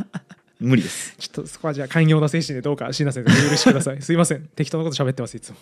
[0.58, 1.14] 無理です。
[1.18, 4.02] ちょっとそこはじゃあ寛容な精神でどうか椎名先生お許しください。
[4.02, 4.48] すいません。
[4.56, 5.56] 適当なこと喋ってますいつも。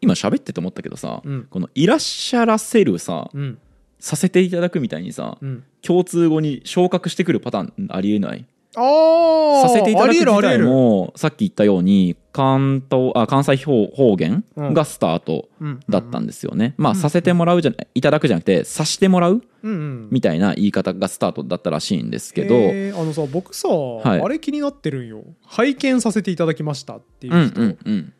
[0.00, 3.58] 今喋ってて思ったけどさ、うん、この「いらっしゃらせるさ」うん、
[3.98, 8.44] させていただくみたいにさ、うん、共通語に昇格してくるパターンありえない？
[8.74, 15.48] させていただく自体もさっき言ったように関東あ関西方言がスタート
[15.88, 22.54] だったんですよね、まあさせてもらうじゃいただくじゃなくてさしてもらうみたいな言い方がスタートだったらしいんですけど。
[23.00, 25.24] あのさ僕さ、はい、あれ気になってるんよ。
[25.46, 28.12] 拝見させていただきましたっていう人、うんうんうん。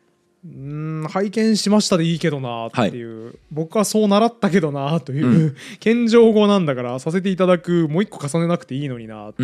[0.45, 0.47] う
[1.05, 9.43] ん拝見しましたでいいけどなっていう、はい、僕はそう習ったけどなという、うん、 謙譲語なんだからさせていただくもう一個重ねなくていいのになって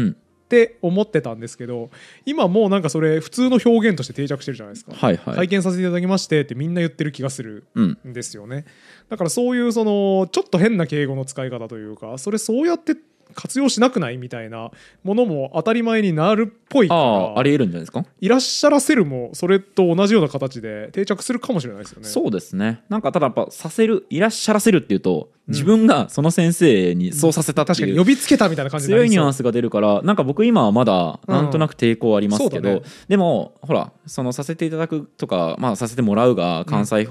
[0.81, 1.89] 思ってたんですけど
[2.25, 8.63] 今もうなんかそれ普通の表現として定着してるじゃないですか、はいはい、体験させていただきましてってみんな言ってる気がするんですよね、うん、
[9.09, 12.95] だからそういうそのちょっと変な敬語の使い方というかそれそうやって
[13.35, 14.71] 活用しなくないみたいな
[15.03, 18.03] ものも当たり前になるっぽいからありえるんじゃないですか？
[18.19, 22.07] いらっしゃらせるもそれと同じような形で定着するかもしれないですよね。
[22.07, 22.81] そうですね。
[22.89, 37.09] なんかただやっぱさせるいらっしゃらせるっていうと自分がその先生にそうさせたっていう、うん、確かに呼びつけたみたいな感じ強いニュアンスが出るからなんか僕今はまだなんとなく抵抗ありますけど、うんね、でもほらそのさせていただくとかまあさせてもらうが関西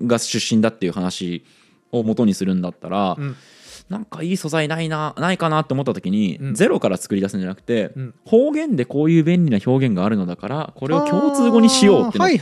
[0.00, 1.44] が出身だっていう話
[1.92, 3.36] を元にするんだったら、うん
[3.88, 12.38] なんかいい素材ないなないかなって思った時に、うん、ゼロから作り出すんじゃなくて、うん、方言でこういう便利な表現があるのだからこれを共通語にしようってのって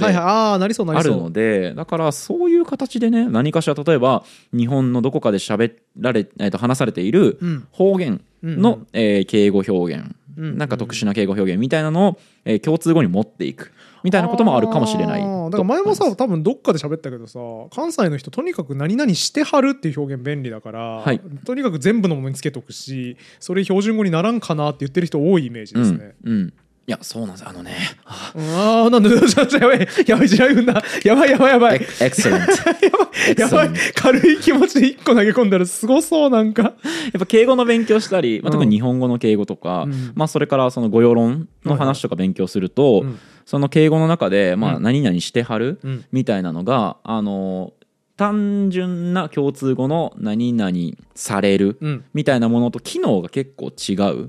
[0.99, 7.38] あるのでだからそういう形でね何かしら例えば日本のどこかで喋られ、えー、と話されている
[7.70, 10.16] 方言の、うん、えー、敬語表現。
[10.36, 13.72] なんか特殊な敬語表現みたいなのを、えー、共通語に持っていく
[14.07, 17.41] みたいなこともあるかもしれないだから前もさ多分どっかで喋ったけどさ
[17.75, 26.15] 関西の人とにかく何々してはるっていう表現便利だから、はい、とにかく全部のものにつけとくしそれ標準語にならんかなって言ってる人多いイメージですね。
[26.23, 26.53] うん、うん
[26.89, 27.49] いや、そうなんです。
[27.49, 27.75] あのね。
[28.05, 30.85] ああ、なんで、やばい、やばい、地雷踏んだ。
[31.03, 31.81] やばい、やばい、やばい。
[32.01, 33.43] エクセレント。
[33.43, 36.63] やばい、軽い気持ちで一個投げ込んだらすごそう、なんか。
[36.63, 36.75] やっ
[37.19, 45.80] ぱ敬語の勉強したり、まあ、特に日本語の敬語とか、うん、まあ、それからその語用論の話とか勉強すると、うん、その敬語の中で、まあ、何々してはる、
[46.12, 47.72] みたいなのが、あの、
[48.16, 50.72] 単純な共通語の何々
[51.14, 51.78] される
[52.14, 54.26] みたいなものと機能が結構違う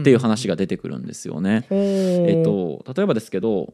[0.00, 1.66] っていう話が出てくるんですよね。
[1.70, 3.72] えっと、例えばですけど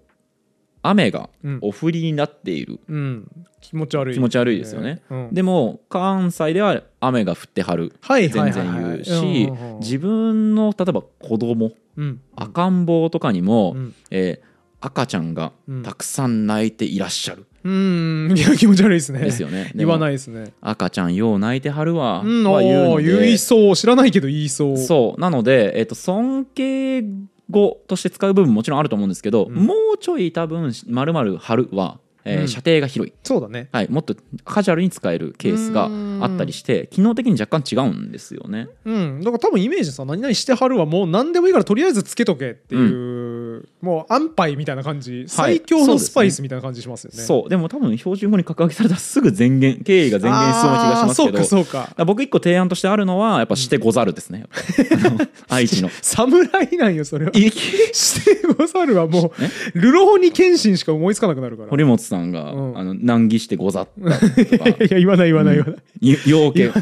[0.83, 1.29] 雨が
[1.61, 3.29] お降りになっている、うん、
[3.61, 4.15] 気持ち悪い。
[4.15, 14.49] 気持ち悪いですよね、うん、でも関西では雨が降ってはる、全然言うし自分の例えば子供、うん、赤ん坊とかにも、うん、えー、
[14.81, 15.53] 赤ちゃんが
[15.83, 18.35] たくさん泣いていらっしゃる、うん。
[18.37, 19.21] いや気持ち悪いですね。
[19.21, 19.73] ですよね。
[19.75, 20.53] 言わないですね。
[20.61, 23.77] 赤ちゃんよう泣いてはるわ、うん、は言う言いそう。
[23.77, 24.77] 知らないけど言いそう。
[24.77, 25.21] そう。
[25.21, 27.03] なので、えーと、尊敬
[27.51, 33.15] 語として使う部分もちろんあると思うんですけど、うん、もうちょい多分「まるまる春はえー、射程が広い。
[33.23, 34.15] そうだね、はい、もっと
[34.45, 35.89] カジュアルに使えるケースが
[36.25, 38.69] あったりして機能的に若干違うんですよね。
[38.85, 39.21] うん。
[39.21, 43.18] だから多分イメージさ何々してはるはもう何でもいいからとりあえずつけとけっていう、うん、
[43.81, 47.23] もう安牌みたいな感じ、最強のスパイスみたいな感じしますよね。
[47.23, 47.49] そう。
[47.49, 51.45] でも多分標準語に格上げされたらすぐ前言経緯が前言しそうな気がしますけど。
[51.45, 52.05] そうかそうか。
[52.05, 54.47] 僕一個提案としてあるのはやっぱしてござるですね、
[55.49, 55.91] 愛知の。
[56.03, 59.33] 侍なんよそれはしてござるはも
[59.75, 66.73] うルロホニ謙信しか思いつかなくなるから堀本さんが、うん、あの難儀してござったいや言わない言わない言わない要件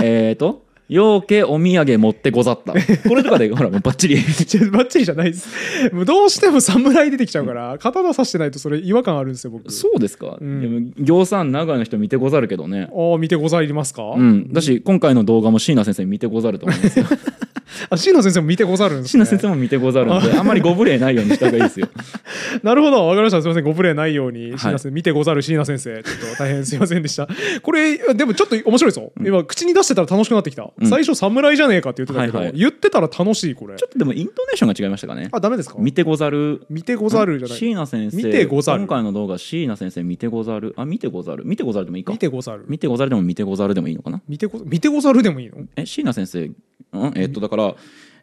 [0.00, 2.72] えっと陽家お土産持ってござった。
[3.08, 4.16] これとかでほらもうバッチリ。
[4.70, 5.48] バッチリじゃないです。
[5.92, 9.70] もうどうしても侍出てきちゃうから刀刺してないとそれ違和感あるんですよ僕。
[9.72, 10.92] そうですか、うん。
[10.98, 12.88] 行さん長屋の人見てござるけどね。
[12.92, 14.52] ああ見てございますか、うん。
[14.52, 17.06] だし今回の動画も椎名先生見てござると思うんですよ。
[17.88, 21.88] あ椎名先生も見てござるんです椎ね名先生も見てござるんであんまりご無礼ないようにした方がいいですよ。
[22.62, 23.06] なるほど。
[23.06, 23.40] わかりました。
[23.40, 24.58] すみませんご無礼ないようにい。
[24.58, 26.02] 椎名先生、見てござる椎名先生。
[26.02, 27.28] ちょっと大変すいませんでした。
[27.62, 32.56] これでもちょっと面白いぞ、今口に出してたら楽しくなってきた、うん最初侍じゃねえかって言ってたけど、はいはい。
[32.58, 33.76] 言ってたら楽しいこれ。
[33.76, 35.28] ちょっとでもイントネーションが違いましたかね。
[35.32, 35.76] あダメですか？
[35.78, 36.66] 見てござる。
[36.68, 37.58] 見てござるじゃない。
[37.58, 38.16] 椎名先生。
[38.16, 38.78] 見てござる。
[38.80, 40.74] 今回の動画椎名先生見てござる。
[40.76, 41.44] あ見てござる。
[41.46, 42.12] 見てござるでもいいか。
[42.12, 42.64] 見てござる。
[42.68, 44.22] 見てござるでも見てござるでもいいのかな？
[44.28, 45.56] 見てご見てござるでもいいの？
[45.76, 46.50] え椎名先生う
[47.08, 47.12] ん？
[47.16, 47.74] えっとだから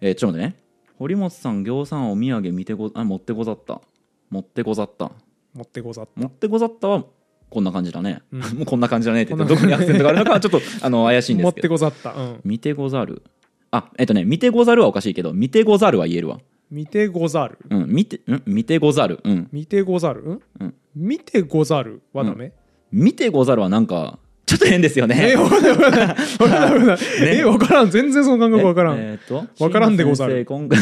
[0.02, 0.64] えーちょっと待ってね。
[0.98, 3.82] 堀本さん行さんお土産見てごあ持ってござった。
[4.30, 5.12] 持ってござった。
[5.54, 6.22] 持ってござった。
[6.22, 7.06] 持ってござったは
[7.50, 8.42] こんな感じだね、うん。
[8.60, 11.64] もうこんな感じだねって言ってどこにアクセントがあるのかはちょっと あの怪しいんで持っすけど。
[11.64, 12.12] てござった。
[12.14, 12.40] うん。
[12.44, 13.24] 見てござる。
[13.72, 16.40] あえっとね見てござるはおかしいけど見てござるは言えるわ。
[16.72, 17.58] 見てござる。
[17.70, 19.20] うん見てん見てござる。
[19.24, 19.48] うん。
[19.52, 20.22] 見てござる？
[20.22, 20.74] ん、うん。
[20.96, 22.52] 見てござるはダメ、
[22.92, 25.16] 見てござるはなんかちょっと変ですよね。
[25.34, 25.50] えわ
[27.60, 27.92] からん。
[27.92, 30.44] 全然その感覚わからん、ええーとわからんでござる。
[30.46, 30.80] 今回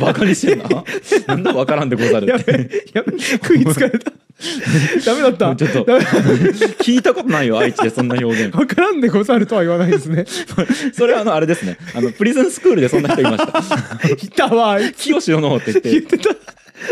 [0.00, 0.66] バカにしてんな。
[1.26, 2.52] なんだわからんでござるやって。
[2.52, 2.58] べ
[2.94, 4.12] やべ食いつかれた
[5.04, 5.56] ダメだった。
[5.56, 5.84] ちょっと
[6.82, 8.54] 聞いたことないよ愛知でそんな表現。
[8.54, 10.24] わからんでござるとは言わないですね。
[10.92, 11.78] それはあのあれですね。
[11.94, 14.08] あのプリズンスクールでそんな人いました。
[14.08, 15.90] いたわ清志のって言って。
[15.90, 16.30] 言ってた。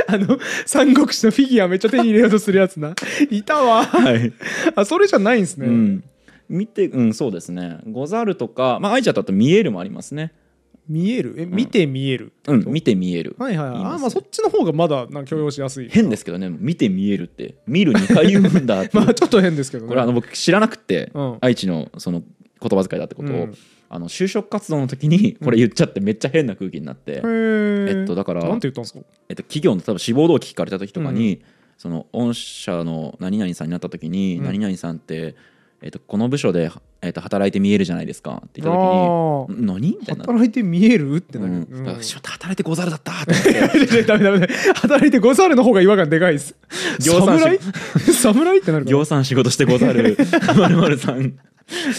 [0.06, 2.94] あの三国志のフィギュアめっちゃ手に入れようとするやつな。
[3.30, 3.84] いたわ。
[3.84, 4.32] はい。
[4.76, 6.04] あそれじゃないんですね、うん。
[6.48, 7.78] 見てうんそうですね。
[7.88, 10.32] ござるとかまあ愛知だと見えるもありますね
[10.90, 11.34] 見える？
[11.38, 13.36] え見て見える、うん見て見える。
[13.38, 13.78] はいはいはい。
[13.78, 13.94] 言います。
[13.94, 15.88] あまあそっちの方がまだなんか許容しやすい。
[15.88, 17.54] 変ですけどね見て見えるって。
[17.66, 19.88] 見る2回言うんだって まあちょっと変ですけどね。
[19.88, 21.38] これあの僕知らなくて、うん。
[21.40, 22.22] 愛知のその
[22.60, 23.54] 言葉遣いだってことを、うん。
[23.88, 28.00] あの就職活動の時にこれ言っちゃってめっちゃ変な空気になって、へー。
[28.00, 29.00] えっとだからなんて言ったんですか？
[29.28, 31.42] えっと、企業の多分志望動機聞かれた時とかに、
[31.78, 34.44] その御社の何々さんになった時に、うん。
[34.44, 35.34] 何々さんって、
[35.82, 36.70] えっと、この部署で、
[37.00, 38.42] えっと、働いて見えるじゃないですか。
[38.46, 39.80] って言ったあ時にん何？
[39.98, 40.24] みたいな。
[40.24, 41.84] 働いて見えるってなる、うん、うん。
[41.84, 43.12] だからしまった働いてござるだった。
[43.22, 44.54] ってダメダメダメ。
[44.74, 46.54] 働いてござるの方が違和感でかいです。
[47.00, 47.58] 侍？
[48.12, 50.18] 侍ってなる行さん仕事してござる。
[50.54, 51.32] まるまるさん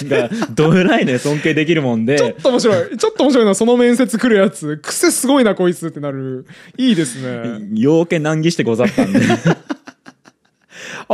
[0.08, 2.18] がどえらいね尊敬できるもんで。
[2.18, 2.98] ちょっと面白い。
[2.98, 4.78] ちょっと面白いなその面接来るやつ。
[4.78, 6.46] 癖すごいなこいつってなる。
[6.78, 7.68] いいですね。
[7.74, 9.22] 陽気難儀してござったんで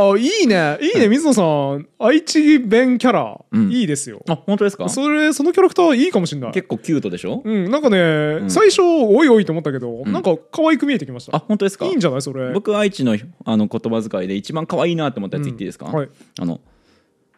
[0.00, 0.78] あいいね。
[0.80, 1.88] いいね水野さん。
[1.98, 3.72] 愛知弁キャラ、うん。
[3.72, 4.22] いいですよ。
[4.28, 4.88] あ本当ですか？
[4.88, 6.52] それそのキャラクターいいかもしれない。
[6.52, 7.42] 結構キュートでしょ？
[7.44, 8.48] うんなんかね、ん。
[8.50, 10.12] 最初おいおいと思ったけど、ん。
[10.12, 11.36] なんか可愛く見えてきました。
[11.36, 11.86] あ本当ですか？
[11.86, 12.52] いいんじゃないそれ？
[12.52, 15.92] 僕愛知のあの言葉遣いで一番可愛いなって思ったやつ言っていいですか、うん。
[15.94, 16.08] はい。
[16.38, 16.60] あの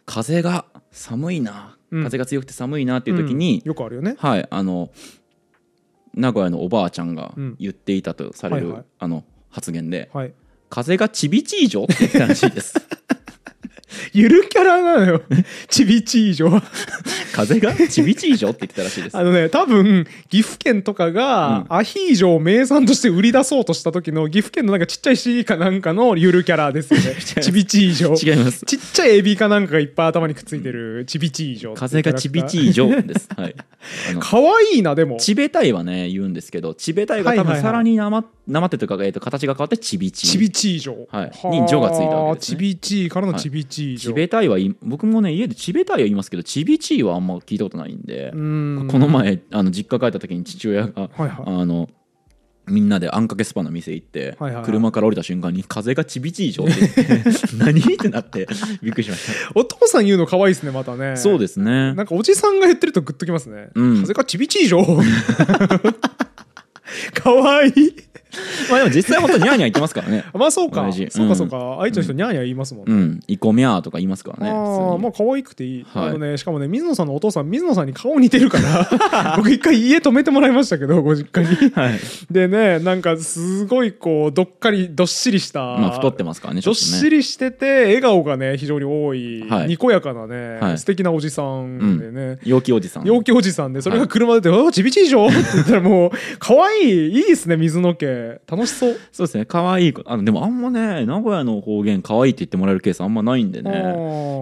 [0.05, 2.05] 風が寒いな、うん。
[2.05, 4.17] 風が強くて寒いなっていう時にうん、よくあるよね。
[4.19, 4.91] はいあの
[6.13, 7.57] 名古屋のおばあちゃんがうん。
[7.59, 8.85] 言っていたとされる、はいはい。
[8.99, 10.33] あの発言ではい
[10.71, 12.75] 「風がちびちいじょ」って言ったらしいです。
[14.13, 15.23] ゆるキャラなのよ。
[15.69, 16.51] ちびち以上
[17.33, 17.75] 風が？
[17.75, 19.17] ちびちいじょって言ってたらしいです。
[19.17, 27.17] あのね多分岐阜県とかが、アヒージョを名産として売り出そうとした時の岐阜県のなんかちっちゃい市かなんかのゆるキャラですよね。
[27.41, 28.65] ちびち以上違います。
[28.67, 33.29] ちっちゃいエビかなんかがいっぱい頭にくっついてるちびち以上風がちびちいじょです。
[33.37, 33.55] はい。
[34.11, 35.17] あのかわいいなでも。
[35.17, 41.49] ちべたいはね言うんですけどちべたいが多分さらになまなまってというか、えーと形が変わってちびちちびち以上はい。
[41.49, 42.57] に女がついたわけですね。
[42.57, 48.89] ちびちからのちびち以上、ちべたいはい僕もね家でちべたいは言いますけどちびちいはあんま聞いたことないんで、うん。
[48.91, 51.31] この前あの実家帰った時に父親が、はいはい。
[51.47, 51.89] あの
[52.67, 54.65] みんなであんかけスパの店行って、はいはいはい。
[54.65, 56.75] 車から降りた瞬間に風がちびちいじょって
[57.59, 57.81] 何？
[57.81, 58.47] ってなって
[58.83, 61.15] びっくりしましお父さん言うの可愛いですねまたね。
[61.15, 61.95] たそうですね。
[61.95, 64.01] なんかおじさんが言ってるとグッときますね、うん。
[64.03, 64.85] 風がちびち以上
[67.15, 67.73] かわいい
[68.71, 70.25] まあでも実際本当にニャーニャー言ってますからね。
[70.35, 70.89] まあそうか。
[71.11, 73.21] そうかそうか、愛知の人ニャーニャー言いますもんね、うん。
[73.27, 74.51] イコミャーとか言いますからね。
[74.51, 76.09] ああまあ可愛くていい、はい。
[76.11, 78.59] あのねしかもね水野さんのお父さん水野さんに顔似てるか
[79.13, 81.71] ら 僕一回家泊めてもらいましたけどご実家に。
[81.73, 82.01] はい。
[82.31, 86.99] でねなんかすごいこうどっかりどっしりした、まあ太ってますからねちどっょっとね。
[86.99, 89.69] しりしてて笑顔がね非常に多い、はい。
[89.69, 90.79] にこやかなね、はい。
[90.79, 93.05] 素敵なおじさんでね、陽気おじさん。
[93.05, 98.97] 陽気おじさんでそれが車で出て「あちびちいじょ」って言ったらもう可愛いいいですね水の毛れ楽しそう。
[99.13, 99.45] そうですね。
[99.47, 99.95] 可愛い。
[100.07, 103.71] あのでもあんまね名古屋の方言可愛いって言ってもらえるケースあんまないんでね。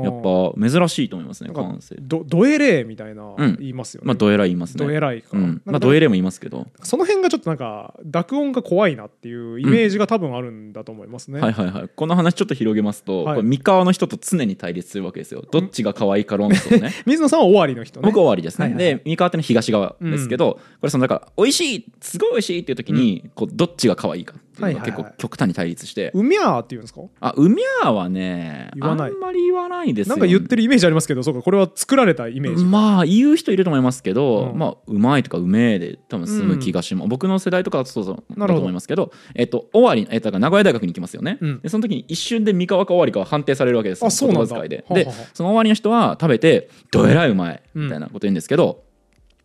[0.05, 4.85] やっぱ珍しいと思いますね感性どどえれみたいな言いますよね、まあどえらい言いますね。
[4.85, 6.67] どえらいか、うん、まあどえれも言いますけど。
[6.83, 11.89] その辺がちょっとなんか濁音が怖いなっていうイメージが多分あるんだと思いますね、はいはいはい。
[11.89, 15.45] この話ちょっと広げますと、はい、三河の人と常に対立するわけですよ。
[15.51, 16.93] どっちが可愛いか論争ね。
[17.07, 18.07] 水野さんは終わりの人ね。
[18.07, 27.03] 僕は終わりですね、はいはい、で三河っての東側ですけど、うん、これそのだから美味しいすごい美味しいっていう時に、こうどっちが可愛いかっていうのが結構極端に対立して、うみゃーって言うんですか？
[27.21, 29.95] あうみゃーはね言わないあんまり言わない。
[29.95, 32.65] ですなんか言ってるイメージありますけどそうかこれは作られたイメージ。
[32.65, 44.05] まあ言う人いると思いますけど、うん、まあうまいとかうめえで多分済む気がします、うん、僕の世代とかだとそうそうだと思いますけどえっと終わり、えっと、名古屋大学に行きますよね、うん、でその時に一瞬で三河か終わりかは判定されるわけです。
[44.05, 44.69] あそうなんだ。
[44.69, 44.85] で。
[44.91, 48.83] でその終わりの人は食べてどえらいうまいみたいなこと言うんですけど、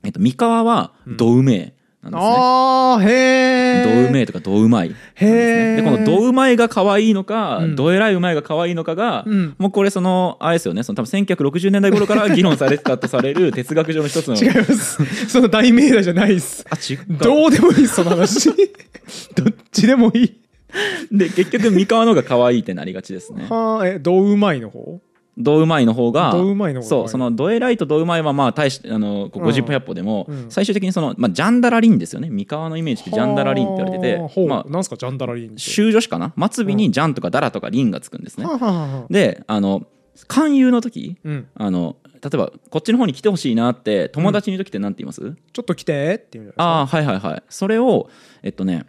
[0.03, 1.74] えっと、三河はどうめえ、
[2.04, 2.36] なんですね。
[2.38, 4.04] ああ、へえ。
[4.04, 4.95] どうめいとかどうまい、ね。
[5.16, 5.76] へえ。
[5.78, 14.36] で、このどうまいが可愛いのか、うん、どえらいうまいが可愛いのかが、うん、もうこれその、あれですよね、その多分1960年代頃から議論されてたとされる哲学上の一つの。
[14.36, 15.04] 違います。
[15.30, 16.66] その大命題じゃないです。
[16.70, 17.18] あ、違う。
[17.18, 18.49] どうでもいい、その話。
[19.36, 20.34] どっちでもいい。
[21.12, 23.45] で、結局、三河のが可愛いってなりがちですね。
[23.49, 24.99] はあ、え、どううまいの方？
[25.38, 32.30] ドうまいの方がドうまいの方そうそのドエライとドうまいはまあ大しあの50歩100歩でも、最終的にその、まあ、ジャンダラリンですよね。
[32.30, 36.34] 三河のイメージってジャンダラリンって言われててまあなんすかジャンダラリン修助詞かな？
[36.52, 38.46] 末尾にジャンとかダラとかリンがつくんですね、
[39.10, 39.88] であの
[40.28, 47.44] 勧誘の時、うん、あの例えばこっちの方に来てほしいなって友達に時って何て言います、うん、ちょっと来てっていうああはいはいはい。
[47.50, 48.10] それを
[48.44, 48.86] えっとね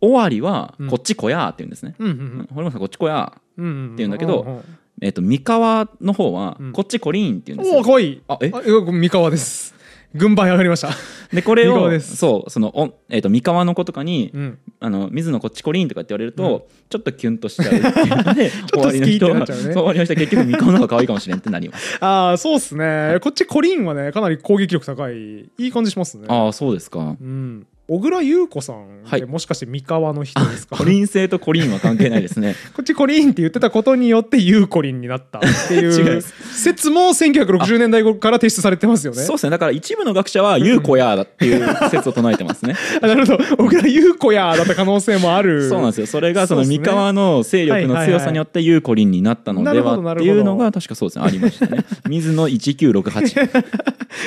[0.00, 4.62] 終わりはこっち来やって言うんですね、うんうんうん、こっち来やって言うんだけど、
[5.00, 7.80] えっ、ー、と三河の方は、こっちコリーンっていうんですよ。
[7.80, 8.22] おかわいい。
[8.28, 8.50] あえ？
[8.50, 9.74] 三河です。
[10.14, 10.90] 軍配上がりました。
[11.32, 21.98] でこれをそうそのお、えーと、三河の子とかに、うん、あの水野こっちコリーンとかって言われると、うん、ちょっとキュンとしちゃうっていうので終わりの人は、 ね、終わりの人は結局三河の方が可愛いかもしれんってなります。
[22.04, 26.24] ああそうっすね、はい、こっちコリーンはねかなり攻撃力高いいい感じしますね。
[26.28, 26.98] ああそうですか。
[27.20, 30.76] うん小倉優子さんはい、もしかして三河の人ですか？
[30.76, 32.54] コリン性とコリンは関係ないですね。
[32.72, 36.22] こっちコリンって言ってたことによってユーコリンになったっていう
[36.54, 39.22] 説も1960年代から提出されてますよね。
[39.22, 39.50] そうですね。
[39.50, 42.76] だから一部の学者はユーコヤーっていう説を唱えてますね。
[43.02, 43.44] なるほど。
[43.56, 45.68] 小倉優子やだった可能性もある。
[45.68, 46.06] そうなんですよ。
[46.06, 51.24] それがその三河の勢力の強さによってユーコリンになったのではっていうのが確かそうですね。
[51.24, 51.84] ありましたね。
[52.08, 53.50] 水野1968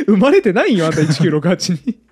[0.08, 2.03] 生まれてないよあんた1968に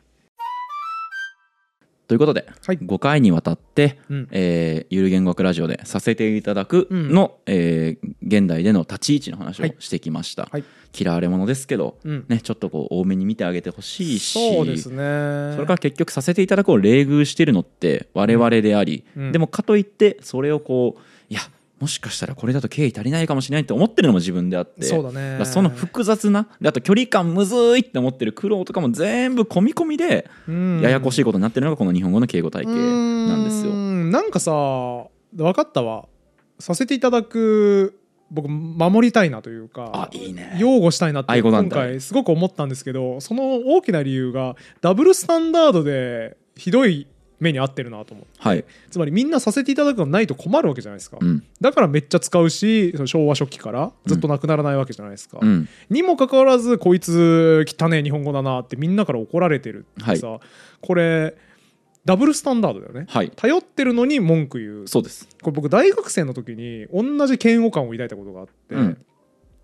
[2.11, 15.53] ということで、はい、5回にわたって、うん、えー、ゆる言語学ラジオでさせていただくの、うん、えー、現代での立ち位置の話をしてきました、はい、嫌われ者ですけど、うん、ね、ちょっとこう多めに見てあげてほしいしそうですね。
[15.55, 21.01] それから結局させていただくを冷遇してるのって我々であり、でもかといってそれをこう
[21.81, 24.83] もしかしたらこれだと敬意足りないかもしれないって思ってるのも自分であって。
[24.83, 25.43] そうだね。
[25.45, 33.71] その複雑なであと距離感むずいって思ってる苦労とかも全部込み込みでややこしいことになってるのがこの日本語の敬語体系なんですよ。
[33.73, 34.11] ん。
[34.11, 34.51] なんかさ
[35.33, 36.07] 分かったわ。
[36.59, 40.55] させていただく僕守りたいなというかあいいね。
[40.59, 47.07] 擁護したいなって今回すごく思ったんですけどその大きな理由がダブルスタンダードでひどい
[47.41, 60.39] 目に合ってるなと思って、はい、つまりみんなさせていただくのないと困るわけじゃないですか、うん、だからめっちゃ使うし昭和初期からずっとなくならないわけじゃないですか、うん、にもかかわらずこいつ汚ね日本語だなってみんなから怒られてるってさ、はい、
[60.81, 61.35] これ
[62.05, 64.87] ダブルスタンダードだよね、はい、頼ってるのに文句言う。
[64.87, 65.27] そうです。
[65.41, 68.97] これ僕大学生の時に同じ嫌悪感を抱いたことがあって、うん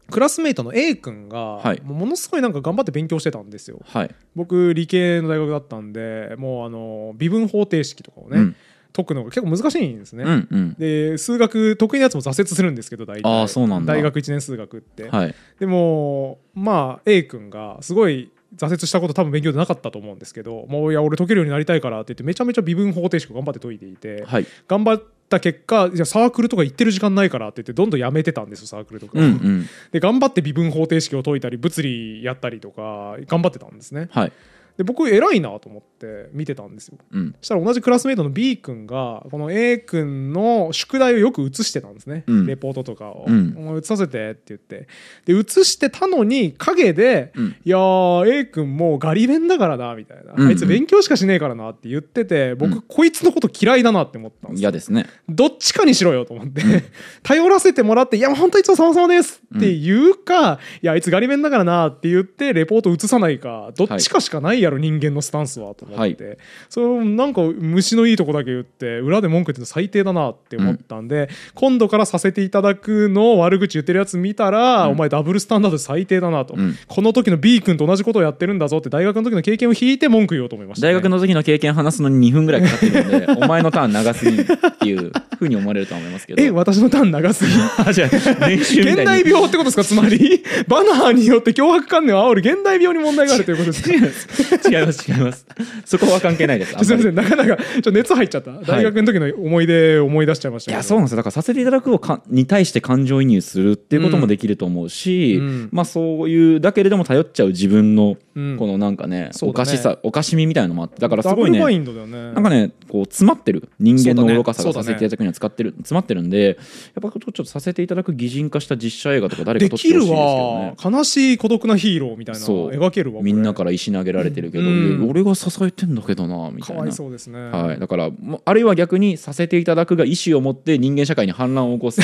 [0.10, 8.56] クラスメートの A 君が、ものすごいなんか頑張って勉強してたんですよ、はい、僕理系の大学だったんでもうあの微分方程式とかをね、うん、
[8.94, 13.44] 解くのが結構難しいんですね、うんうん、で数学得意なやつも挫折するんですけど大体。
[13.44, 34.32] あそうなん大学1年数学って、はい、でもまあ A 君がすごい挫折したこと多分勉強でなかったと思うんですけどもういや俺解けるようになりたいからって言ってめちゃめちゃ微分方程式を頑張って解いていて、はい、頑張った結果じゃサークルとか行ってる時間ないからって言ってどんどんやめてたんですよサークルとか、うんうん、で頑張って微分方程式を解いたり物理やったりとか頑張ってたんですね、はい、
[34.78, 44.88] で僕偉いなと思って見てたんですよ、うん、そしたら同じクラスメートの B 君がこの A 君の宿題をよく写してたんですね、うん、レポートとかを、うん、写させてって言って。
[45.26, 47.78] で写してたのに陰で「うん、いや
[48.26, 50.42] A 君もうガリ勉だからな」みたいな、うん。
[50.44, 55.08] うん、あいつ勉強しかしねえからなって言ってて僕、こいつのこと嫌いだなって思ったんです嫌ですね。
[55.28, 56.62] どっちかにしろよと思って。
[57.24, 66.38] 頼らせてもらって「いや本当いつも様々です」って言うか「いやあいつガリ勉だからな」って言ってレポート写さないかどっちかしかないやある人間のスタンスはと思って、はい、
[66.70, 86.42] それなんか虫のいいとこだけ言って裏で文句言っての最低だなって思ったんで、うん、今度からさせていただくのを悪口言ってるやつ見たら、うん、お前ダブルスタンダード最低だなと、うん、この時の B 君と同じことをやってるんだぞって大学の時の経験を引いて文句言おうと思いました、ね、大学の時の経験話すのに2分ぐらいかかってるんで お前のターン長すぎっていうふうに思われると思いますけど。
[86.44, 87.94] え私のターン長すぎ？
[87.94, 88.10] じゃ
[88.48, 89.84] 練習現代病ってことですか？
[89.84, 94.57] つまり バナーによって脅迫観念を煽る現代病に問題があるということですか？
[94.70, 95.46] 違います違います。
[95.86, 101.18] そこは関係ないです すみませんなかなかちょ熱入っちゃった、はい、大学の時の思い出思い出しちゃいましたいやそうなんですよ。
[101.18, 108.18] だからさせていただくをかに対して感情移入するっていうこともできると思うし、うん、まあそういうだけれども頼っちゃう自分の
[108.58, 112.34] このなんかね,うんね、おかしさおかしみみたいなのもあってだからすごいねね。
[112.34, 113.70] なんかねこう詰まってる。
[113.80, 116.56] 人間の愚かさがさせていただくには使ってる、ね、詰まってるんでやっ
[117.02, 120.98] ぱちょっとさせていただく擬人化した実写映画とか誰か撮ってほしいですけどね。
[120.98, 126.82] 悲しい孤独なヒーローみたいな描けるわみんなから石投げられてるるけど、うん、俺が支えてんだけどなみたいな。
[126.82, 128.10] かわいそうですね、はい、だから
[128.46, 132.02] あるいは逆にさせていただくが意思を持って人間社会に反乱を起こす。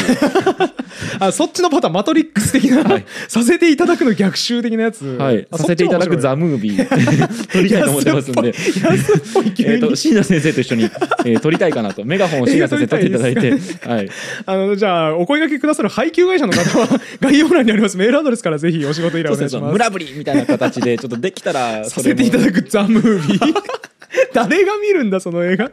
[1.19, 7.51] あそっちのパターンマトリックス的な、はい、させていただくの逆襲的なやつ、はい、させていただくザ・ムービー。
[7.51, 8.53] 撮りたいと思ってますんで。
[9.75, 12.03] えと椎名先生と一緒に、えー、撮りたいかなと。
[12.03, 13.51] メガホンを椎名先生撮っていただいて、
[13.87, 14.09] はい、
[14.45, 16.87] あのじゃあお声がけくださる配給会社の方は
[17.21, 17.97] 概要欄にあります。
[17.97, 19.71] メールアドレスからぜひお仕事依頼お願いします。
[19.71, 23.53] 村ぶりみたいな形でちょっとできたらさせていただくザ・ムービー。
[24.33, 25.71] 誰が見るんだその映画？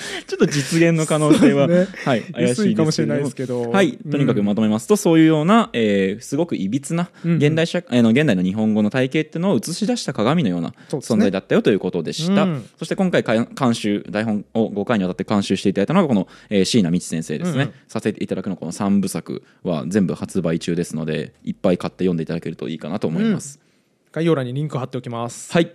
[0.26, 4.88] ちょっと実現の可能性は、ね、はい、怪しいかもしれないですけど、はい、とにかくまとめます。
[4.88, 12.34] と、そういうような、えー、すごくいびつな現代社、うんうん、の現代の日本語の体系っていうのを映し出した鏡のような存在だったよということでした。
[12.34, 23.60] そ、ね,うん、そして今回監修台本を5回にわたって監修していただいたのがこの、えー、椎名道先生ですね、うんうん、させていただくのこの3部作は全部発売中ですのでいっぱい買って読んでいただけるといいかなと思います。
[23.62, 25.52] うん、概要欄にリンク貼っておきます。
[25.52, 25.72] はい。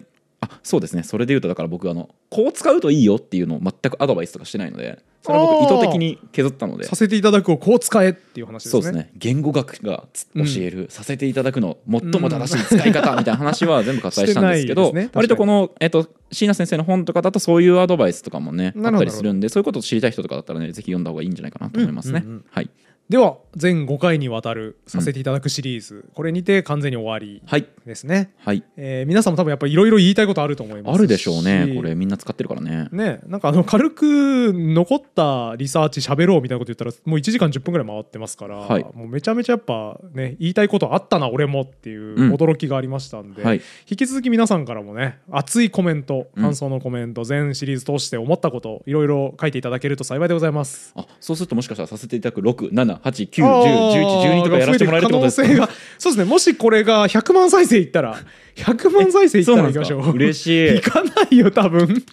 [0.50, 1.04] あそうですね。
[1.04, 6.86] それで言うとだから僕あのこう使うといいよっていうのを全くアドバイスとかしてないのでそれは僕意図的に削ったので。
[6.86, 8.84] させていただくをこう使えっていう話ですね。
[8.84, 9.12] そうですね。
[9.16, 22.70] 言語学が教える、うん、させていただくの最も正しい使い方みたいな話は全部割愛したんですけどす、ね、割とこの、えっと、椎名先生の本とかだとそういうアドバイスとかもねあったりするんでそういうことを知りたい人とかだったらねぜひ読んだ方がいいんじゃないかなと思いますね、うんうんうん、はい。
[23.08, 27.42] では全5回にわたるさせていただくシリーズ、うん、これにて完全に終わり
[27.86, 31.72] ですね、はい、はい、えー、皆さんも多分やっぱりいろいろ言いたいことあると思いますあるでしょうね。
[31.76, 32.90] これみんな使ってるからね。
[32.92, 50.92] ねなんかあの軽く残ったリサーチ喋ろうみたいなこと言ったらもう1時間10分ぐらい回ってますから、はい、もうめちゃめちゃやっぱね言いたいことあったな俺もっていう驚きがありましたんで、うんはい、引き続き皆さんからもね熱いコメント感想のコメント、うん、全シリーズ通して思ったこといろいろ書いていただけると幸いでございます。
[50.96, 55.70] あそうするともしかしたらさせていただく67 7、8、9、10、11、12とかやらせてもらえるってことですか？
[55.98, 56.26] そうですね。
[56.26, 58.18] もしこれが100万再生いったら
[58.56, 60.12] 100万再生いったら行きましょう。
[60.12, 60.74] 嬉しい。
[60.76, 62.04] 行かないよ多分。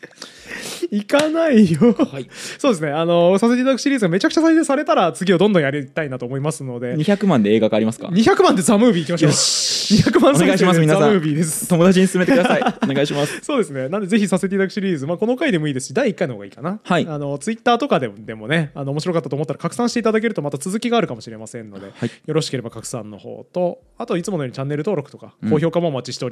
[0.90, 1.92] 行かないよ。
[1.92, 2.28] はい、
[2.58, 2.90] そうですね。
[2.90, 6.96] あのさせていただくシリーズがめちゃくちゃ再生されたら次をどんどんやりたいなと思いますので。
[6.96, 9.30] 200万で映画がありますか？200万でザ・ムービーいきましょう。
[9.30, 11.68] 200万再生でザ・ムービーです。
[11.68, 12.60] 友達に勧めてください。
[12.82, 13.40] お願いします。
[13.42, 13.88] そうですね。
[13.88, 26.31] なんでぜひさせていただくシリーズ、まあ、この回でもいいですし第1回の方がいいかな、はい、あのツイッターとかでもねあの面白かったと思ったら拡散していただけるとまた続きがあるかもしれませんので、はい、よろしければ拡散の方とあといつものようにチャンネル登録とか高評価もお待ちしており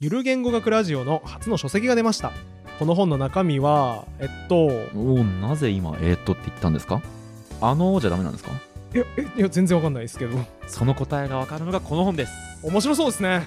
[0.00, 2.32] ゆる言語学ラジオの初の書籍が出ました。
[2.80, 4.56] この本の中身はえっと
[4.96, 7.00] おおなぜ今えー、っとって言ったんですか？
[7.60, 8.50] あのじゃダメなんですか？
[8.92, 10.36] いやえいや全然わかんないですけど。
[10.66, 12.32] その答えがわかるのがこの本です。
[12.64, 13.46] 面白そうですね。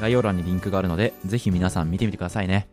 [0.00, 2.68] 概要欄にリンクがあるのでぜひ皆さん見てみてくださいね